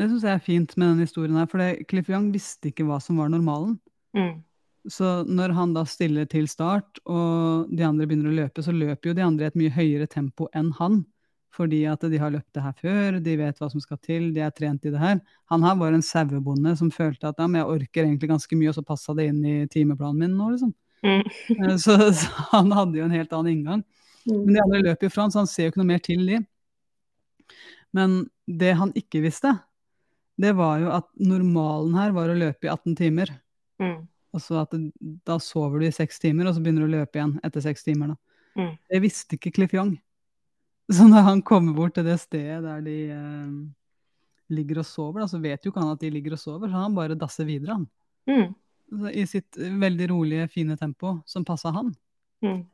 [0.00, 2.98] Det syns jeg er fint med denne historien her, for Cliff Young visste ikke hva
[3.04, 3.76] som var normalen.
[4.16, 4.40] Mm.
[4.88, 9.10] Så når han da stiller til start, og de andre begynner å løpe, så løper
[9.10, 11.02] jo de andre i et mye høyere tempo enn han.
[11.54, 14.42] Fordi at de har løpt det her før, de vet hva som skal til, de
[14.46, 15.18] er trent i det her.
[15.50, 18.70] Han her var en sauebonde som følte at ja, men jeg orker egentlig ganske mye,
[18.70, 20.74] og så passa det inn i timeplanen min nå, liksom.
[21.02, 21.24] Mm.
[21.64, 23.82] Eh, så, så, han hadde jo en helt annen inngang.
[24.28, 24.38] Mm.
[24.44, 26.22] Men de andre løper jo fra han, så han ser jo ikke noe mer til
[26.28, 26.40] de.
[27.96, 29.56] Men det han ikke visste,
[30.40, 33.32] det var jo at normalen her var å løpe i 18 timer.
[33.82, 34.04] Mm.
[34.36, 34.76] Altså at
[35.26, 37.82] da sover du i seks timer, og så begynner du å løpe igjen etter seks
[37.86, 38.14] timer.
[38.14, 38.60] da.
[38.60, 38.72] Mm.
[38.92, 39.96] Det visste ikke Cliff Young.
[40.96, 43.50] Så når han kommer bort til det stedet der de eh,
[44.50, 46.82] ligger og sover, da, så vet jo ikke han at de ligger og sover, så
[46.82, 47.86] han bare dasser videre, han.
[48.26, 49.06] Mm.
[49.14, 51.92] I sitt veldig rolige, fine tempo som passa han.
[52.42, 52.64] Mm.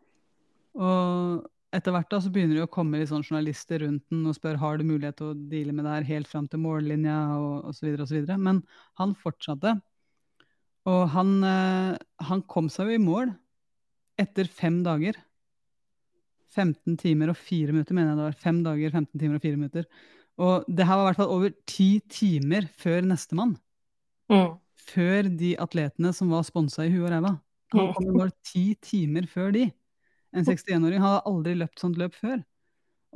[0.81, 1.45] Og
[1.77, 4.59] etter hvert da så begynner det å komme litt sånn journalister rundt den og spør
[4.62, 7.91] har du mulighet til å deale med det her helt fram til mållinja og osv.
[8.05, 8.33] osv.
[8.41, 8.62] Men
[9.01, 9.75] han fortsatte.
[10.87, 11.97] Og han, eh,
[12.29, 13.35] han, kom seg jo i mål
[14.21, 15.19] etter fem dager.
[16.57, 18.38] 15 timer og 4 minutter, mener jeg det var.
[18.42, 19.88] Fem dager, 15 timer og 4 minutter.
[20.36, 23.54] Og det her var i hvert fall over ti timer før nestemann.
[24.32, 24.57] Mm.
[24.86, 27.36] Før de atletene som var sponsa i huet og ræva.
[27.74, 29.64] Han kom i ti timer før de.
[30.36, 32.42] En 61-åring hadde aldri løpt sånt løp før.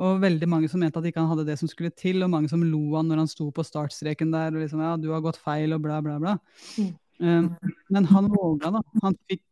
[0.01, 2.49] Og veldig mange som mente at ikke han hadde det som skulle til, og mange
[2.49, 5.41] som lo han når han sto på startstreken der og liksom ja, du har gått
[5.43, 6.37] feil og bla, bla, bla.
[6.81, 6.91] Mm.
[7.21, 7.51] Um,
[7.93, 8.81] men han våga, da.
[9.05, 9.43] Han fikk,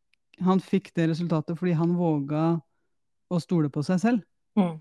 [0.47, 2.47] han fikk, det resultatet fordi han våga
[3.29, 4.27] å stole på seg selv.
[4.59, 4.77] Mm.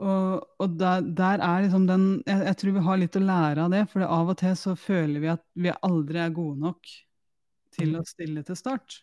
[0.00, 3.64] Og, og der, der, er liksom den jeg, jeg, tror vi har litt å lære
[3.64, 6.92] av det, for av og til så føler vi at vi aldri er gode nok
[7.74, 9.00] til å stille til start.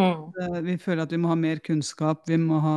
[0.00, 0.64] Mm.
[0.64, 2.76] Vi føler at vi må ha mer kunnskap, vi må ha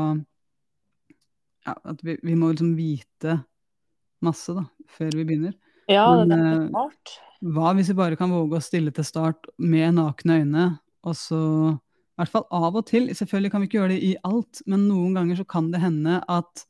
[1.63, 3.39] ja, at vi, vi må liksom vite
[4.23, 5.55] masse da, før vi begynner.
[5.91, 6.69] Ja, Men, det er klart.
[6.71, 7.15] smart.
[7.53, 10.67] Hva hvis vi bare kan våge å stille til start med nakne øyne,
[11.03, 11.41] og så
[12.13, 14.85] i hvert fall av og til, selvfølgelig kan vi ikke gjøre det i alt, men
[14.85, 16.65] noen ganger så kan det hende at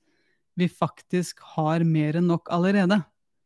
[0.60, 3.02] vi faktisk har mer enn nok allerede.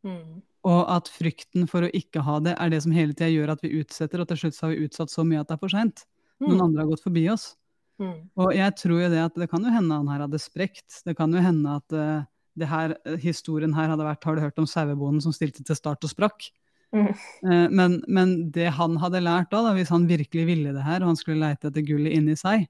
[0.05, 0.43] Mm.
[0.67, 3.63] Og at frykten for å ikke ha det er det som hele tida gjør at
[3.65, 5.73] vi utsetter, og til slutt så har vi utsatt så mye at det er for
[5.73, 6.05] seint.
[6.43, 6.65] Noen Mm.
[6.67, 7.55] andre har gått forbi oss.
[7.97, 8.29] Mm.
[8.37, 11.01] Og jeg tror jo det at det kan jo hende han her hadde sprekt.
[11.05, 12.25] Det kan jo hende at uh,
[12.57, 15.77] det her, eh, historien her hadde vært Har du hørt om sauebonden som stilte til
[15.77, 16.49] start og sprakk?
[16.95, 17.09] Mm.
[17.11, 21.01] Eh, men, men det han hadde lært da, da, hvis han virkelig ville det her,
[21.01, 22.67] og han skulle leite etter gullet inni seg,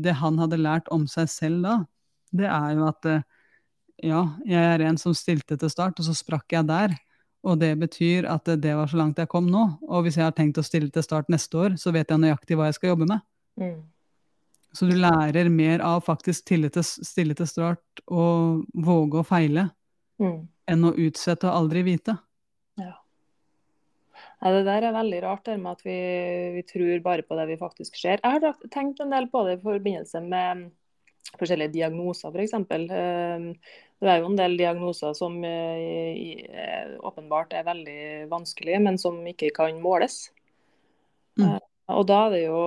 [0.00, 1.76] det han hadde lært om seg selv da,
[2.32, 3.22] det er jo at eh,
[4.06, 6.94] ja, jeg er en som stilte til start, og så sprakk jeg der.
[7.44, 9.62] Og det betyr at det var så langt jeg kom nå.
[9.88, 12.56] Og hvis jeg har tenkt å stille til start neste år, så vet jeg nøyaktig
[12.56, 13.24] hva jeg skal jobbe med.
[13.60, 13.78] Mm.
[14.76, 19.70] Så du lærer mer av faktisk stille til, stille til start og våge å feile,
[20.20, 20.48] Mm.
[20.68, 22.12] enn å utsette og aldri vite.
[24.40, 25.96] Nei, det der er veldig rart, det med at vi,
[26.54, 28.22] vi tror bare på det vi faktisk ser.
[28.24, 30.70] Jeg har tenkt en del på det i forbindelse med
[31.36, 32.54] forskjellige diagnoser, f.eks.
[34.00, 38.00] Det er jo en del diagnoser som eh, eh, åpenbart er veldig
[38.32, 40.30] vanskelige, men som ikke kan måles.
[41.36, 41.44] Mm.
[41.44, 41.60] Eh,
[41.92, 42.64] Og da er det jo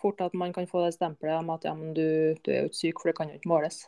[0.00, 2.70] fort at man kan få det stempelet om at ja, men du, du er jo
[2.70, 3.82] ikke syk, for det kan jo ikke måles.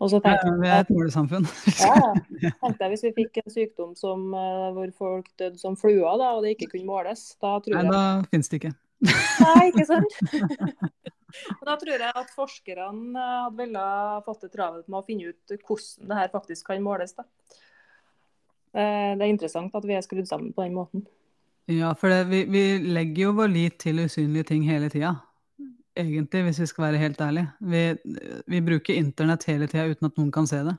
[0.00, 1.44] Og så Ja, vi er et målesamfunn.
[1.76, 6.16] ja, tenkte jeg hvis vi fikk en sykdom som, eh, hvor folk døde som fluer,
[6.16, 8.72] da, og det ikke kunne måles, da tror Nei, jeg da finnes det ikke.
[9.44, 10.16] Nei, ikke sant?
[11.62, 13.82] Da tror jeg at forskerne eh, hadde ville
[14.26, 17.12] fått det travelt med å finne ut hvordan det her faktisk kan måles.
[17.14, 17.22] Da.
[18.74, 21.04] Eh, Det er interessant at vi er skrudd sammen på den måten.
[21.70, 25.20] Ja, for det, vi, vi legger jo vår lit til usynlige ting hele tida.
[25.98, 27.48] Egentlig, hvis vi skal være helt ærlige.
[27.60, 27.80] Vi,
[28.46, 30.76] vi bruker internett hele tida uten at noen kan se det.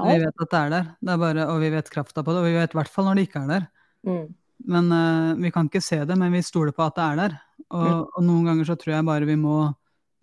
[0.00, 2.40] Vi vet at det er der, det er bare, og vi vet krafta på det.
[2.40, 3.64] Og vi vet i hvert fall når det ikke er der.
[4.06, 4.28] Mm.
[4.70, 7.34] Men uh, vi kan ikke se det, men vi stoler på at det er der.
[7.70, 8.04] Og, Mm.
[8.16, 9.56] og noen ganger så tror jeg bare vi må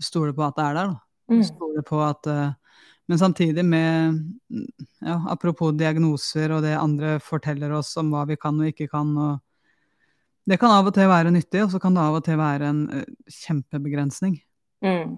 [0.01, 0.87] stole på at det er der.
[0.93, 1.35] da.
[1.35, 1.43] Mm.
[1.43, 2.53] Stole på at uh,
[3.07, 4.17] Men samtidig med
[5.01, 9.13] ja, Apropos diagnoser og det andre forteller oss om hva vi kan og ikke kan.
[9.17, 9.39] og
[10.47, 12.69] Det kan av og til være nyttig, og så kan det av og til være
[12.71, 13.07] en eh,
[13.41, 14.37] kjempebegrensning.
[14.85, 15.17] Mm.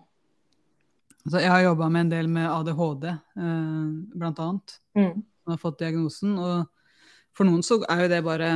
[1.29, 4.79] Så jeg har jobba med en del med ADHD, eh, blant annet.
[4.97, 5.19] Mm.
[5.21, 6.33] Jeg har fått diagnosen.
[6.41, 6.65] Og
[7.37, 8.49] for noen så er jo det bare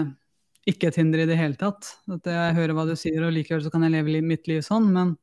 [0.69, 1.91] ikke et hinder i det hele tatt.
[2.09, 4.89] At jeg hører hva du sier, og likevel så kan jeg leve mitt liv sånn.
[4.95, 5.13] Men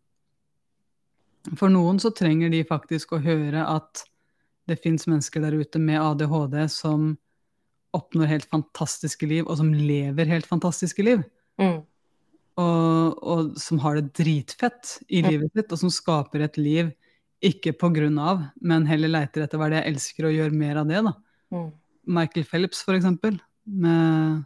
[1.59, 4.05] for noen så trenger de faktisk å høre at
[4.71, 7.17] det fins mennesker der ute med ADHD som
[7.97, 11.25] oppnår helt fantastiske liv, og som lever helt fantastiske liv.
[11.61, 11.79] Mm.
[12.61, 15.31] Og, og som har det dritfett i Mm.
[15.31, 16.91] livet sitt, og som skaper et liv
[17.41, 20.77] ikke på grunn av, men heller leiter etter hva det jeg elsker, og gjør mer
[20.83, 21.01] av det.
[21.07, 21.15] da.
[21.55, 21.73] Mm.
[22.07, 24.45] Michael Phelps, for eksempel, med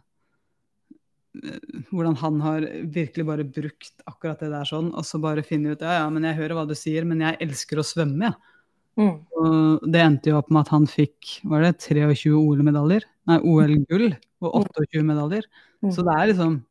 [1.43, 1.59] eh,
[1.91, 5.83] hvordan han har virkelig bare brukt akkurat det der sånn, og så bare finner ut
[5.83, 8.51] ja, ja, men jeg hører hva du sier, men jeg elsker å svømme, jeg.
[8.95, 9.15] Mm.
[9.35, 14.13] Og det endte jo opp med at han fikk var det 23 OL-medaljer, nei, OL-gull
[14.39, 15.49] og 28 medaljer.
[15.83, 15.91] Mm.
[15.91, 16.61] Så det er liksom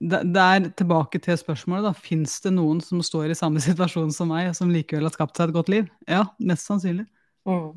[0.00, 1.94] det, er tilbake til spørsmålet, da.
[1.96, 5.50] Fins det noen som står i samme situasjon som meg, som likevel har skapt seg
[5.50, 5.88] et godt liv?
[6.10, 7.06] Ja, mest sannsynlig.
[7.48, 7.74] Mm.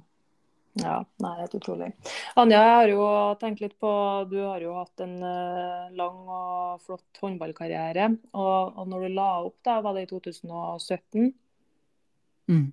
[0.78, 1.88] Ja, nei, det helt utrolig.
[2.38, 3.05] Anja, jeg har jo
[3.41, 3.91] tenkt litt på
[4.30, 8.11] Du har jo hatt en eh, lang og flott håndballkarriere.
[8.38, 11.32] Og, og når du la opp, da, var det i 2017.
[12.51, 12.68] Mm.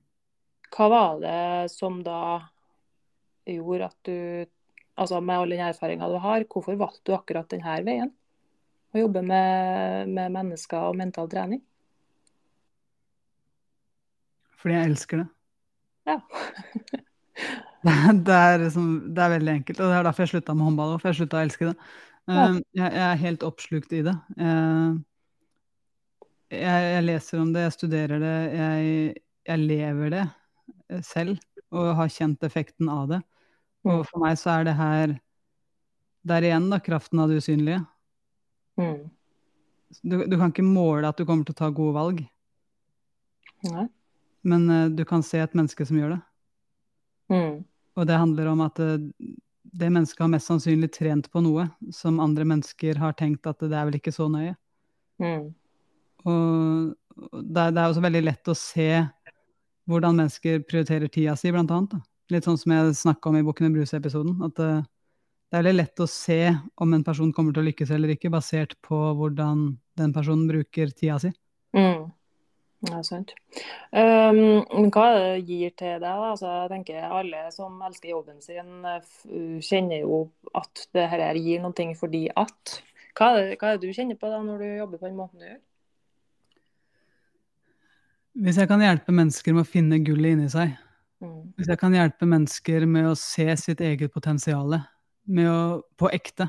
[0.74, 2.20] Hva var det som da
[3.48, 4.18] gjorde at du
[4.94, 8.12] Altså med all den erfaringa du har, hvorfor valgte du akkurat denne veien?
[8.94, 11.62] Å jobbe med, med mennesker og mental trening?
[14.62, 15.28] Fordi jeg elsker det.
[16.12, 16.20] Ja.
[17.84, 20.54] Det er, det, er liksom, det er veldig enkelt, og det er derfor jeg slutta
[20.56, 21.72] med håndball òg, for jeg slutta å elske det.
[22.30, 22.44] Ja.
[22.46, 24.14] Um, jeg, jeg er helt oppslukt i det.
[24.38, 24.94] Jeg,
[26.54, 30.22] jeg, jeg leser om det, jeg studerer det, jeg, lever det
[31.04, 31.42] selv
[31.74, 33.20] og har kjent effekten av det.
[33.84, 34.06] Og Mm.
[34.08, 35.18] for meg så er det her
[36.24, 37.82] Der igjen, da, kraften av det usynlige.
[38.80, 39.10] Mm.
[40.02, 42.22] Du, du kan ikke måle at du kommer til å ta gode valg,
[43.68, 43.86] Nei.
[44.42, 46.20] men uh, du kan se et menneske som gjør det.
[47.32, 47.58] Mm.
[47.94, 48.98] Og det handler om at uh,
[49.74, 53.74] det mennesket har mest sannsynlig trent på noe som andre mennesker har tenkt at det
[53.74, 54.56] er vel ikke så nøye.
[55.22, 55.52] Mm.
[56.24, 56.94] Og
[57.42, 58.88] det, det er også veldig lett å se
[59.90, 61.94] hvordan mennesker prioriterer tida si, blant annet.
[61.96, 62.02] Da.
[62.32, 64.38] Litt sånn som jeg snakka om i Bukkene Bruse-episoden.
[64.46, 64.84] At eh,
[65.54, 66.38] det er veldig lett å se
[66.82, 69.60] om en person kommer til å lykkes eller ikke, basert på hvordan
[69.94, 71.28] den personen bruker tida si.
[71.78, 72.08] Mm.
[72.88, 73.30] Ja, sant.
[73.94, 76.08] Um, hva er det gir til deg?
[76.10, 78.82] Altså, jeg tenker Alle som elsker jobben sin,
[79.62, 80.18] kjenner jo
[80.58, 82.74] at det her gir noe fordi at.
[83.14, 85.20] Hva er, det, hva er, det, du kjenner på da når du jobber på den
[85.20, 85.60] måten du gjør?
[88.42, 90.74] Hvis jeg kan hjelpe mennesker med å finne gullet inni seg,
[91.22, 91.54] mm.
[91.54, 94.74] hvis jeg kan hjelpe mennesker med å se sitt eget potensial,
[95.24, 96.48] med å, på ekte,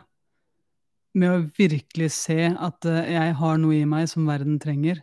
[1.16, 5.02] med å virkelig se at eh, jeg har noe i meg som verden trenger,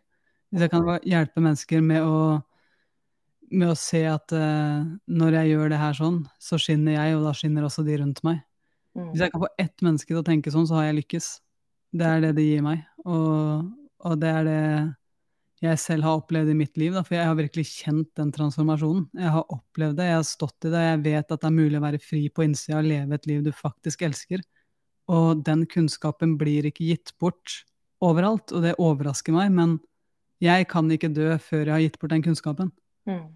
[0.52, 2.16] hvis jeg kan hjelpe mennesker med å,
[3.56, 7.24] med å se at uh, når jeg gjør det her sånn, så skinner jeg, og
[7.24, 8.42] da skinner også de rundt meg.
[8.92, 9.06] Mm.
[9.14, 11.28] Hvis jeg kan få ett menneske til å tenke sånn, så har jeg lykkes.
[11.96, 12.82] Det er det det gir meg.
[13.08, 13.64] Og,
[14.04, 14.60] og det er det
[15.62, 16.94] jeg selv har opplevd i mitt liv.
[16.96, 19.04] Da, for jeg har virkelig kjent den transformasjonen.
[19.18, 20.82] Jeg har opplevd det, jeg har stått i det.
[20.88, 23.44] Jeg vet at det er mulig å være fri på innsida og leve et liv
[23.46, 24.42] du faktisk elsker.
[25.12, 27.62] Og den kunnskapen blir ikke gitt bort
[28.02, 29.54] overalt, og det overrasker meg.
[29.54, 29.78] men
[30.42, 32.72] jeg kan ikke dø før jeg har gitt bort den kunnskapen.
[33.06, 33.28] Mm.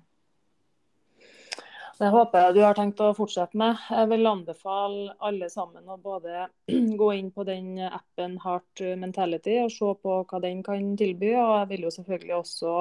[1.97, 3.79] Det håper jeg du har tenkt å fortsette med.
[3.89, 6.45] Jeg vil anbefale alle sammen å både
[7.01, 11.33] gå inn på den appen Heart Mentality og se på hva den kan tilby.
[11.41, 12.77] Og jeg vil jo selvfølgelig også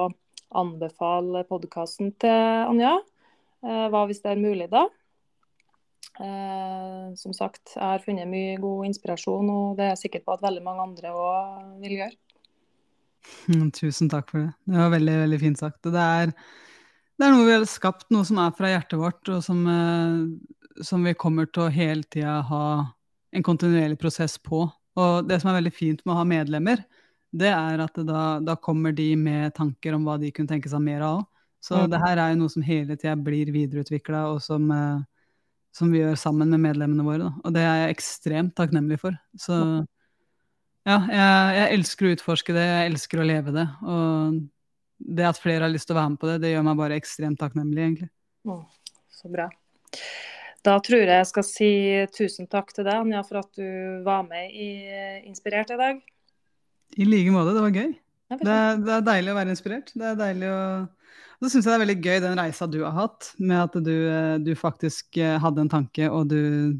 [0.60, 2.98] anbefale podkasten til Anja.
[3.64, 4.84] Eh, hva hvis det er mulig, da?
[6.20, 10.36] Eh, som sagt, jeg har funnet mye god inspirasjon, og det er jeg sikker på
[10.36, 12.16] at veldig mange andre òg vil gjøre.
[13.80, 14.52] Tusen takk for det.
[14.68, 15.90] Det var veldig, veldig fint sagt.
[15.92, 16.32] Det er,
[17.16, 20.82] det er noe vi har skapt, noe som er fra hjertet vårt, og som, eh,
[20.84, 22.66] som vi kommer til å hele tida ha
[23.32, 24.66] en kontinuerlig prosess på.
[24.96, 26.84] Og det som er veldig fint med å ha medlemmer,
[27.36, 30.80] det er at da, da, kommer de med tanker om hva de kunne tenke seg
[30.84, 31.24] mer av.
[31.60, 31.90] Så mm.
[31.92, 35.00] det her er jo noe som hele tida blir videreutvikla, og som, eh,
[35.76, 37.26] som, vi gjør sammen med medlemmene våre.
[37.26, 37.32] Da.
[37.44, 39.16] Og det er jeg ekstremt takknemlig for.
[39.40, 39.56] Så
[40.86, 43.66] ja, jeg, jeg, elsker å utforske det, jeg elsker å leve det.
[43.84, 44.38] Og
[44.98, 46.96] det at flere har lyst til å være med på det, det gjør meg bare
[47.00, 48.08] ekstremt takknemlig, egentlig.
[48.48, 48.64] Mm,
[49.12, 49.50] så bra.
[50.66, 51.70] Da tror jeg jeg skal si
[52.16, 54.70] tusen takk til deg, Anja, for at du var med i
[55.28, 56.02] Inspirert i dag.
[56.96, 57.94] I like måte, det var gøy.
[58.26, 59.92] Det er, det er, deilig å være inspirert.
[59.94, 60.60] Det er deilig å
[61.36, 63.74] og så syns jeg det er veldig gøy den reisa du har hatt, med at
[63.84, 63.96] du,
[64.40, 66.72] du faktisk hadde en tanke, og du,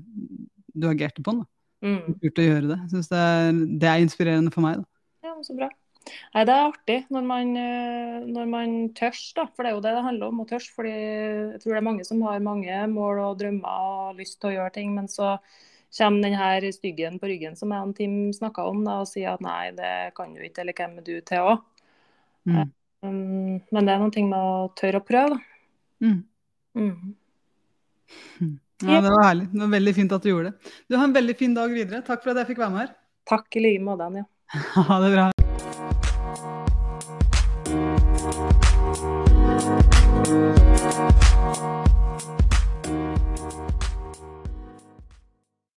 [0.72, 1.42] du agerte på den.
[1.42, 1.50] Da.
[1.84, 2.14] Mm.
[2.22, 2.78] Lurt å gjøre det.
[2.92, 4.80] Synes det er, det er inspirerende for meg.
[4.80, 5.28] Da.
[5.28, 5.68] Ja, så bra.
[6.06, 9.46] Nei, Det er artig når man, eh, når man tørs, da.
[9.54, 10.68] For det er jo det det handler om, å tørs.
[10.74, 14.50] fordi jeg tror det er mange som har mange mål og drømmer og lyst til
[14.50, 15.36] å gjøre ting, men så
[15.96, 19.34] kommer den her styggen på ryggen som jeg og Tim snakka om, da, og sier
[19.34, 21.62] at nei, det kan du ikke, eller hvem er du til òg?
[22.46, 22.72] Mm.
[23.02, 25.40] Um, men det er noen ting med å tørre å prøve, da.
[26.04, 26.20] Mm.
[26.76, 27.16] Mm.
[28.84, 29.48] Ja, Det var herlig.
[29.52, 30.74] Det var Veldig fint at du gjorde det.
[30.88, 32.04] Du har en veldig fin dag videre.
[32.04, 32.94] Takk for at jeg fikk være med her.
[33.26, 34.28] Takk i like måte, Anja.
[34.76, 35.30] Ha det bra.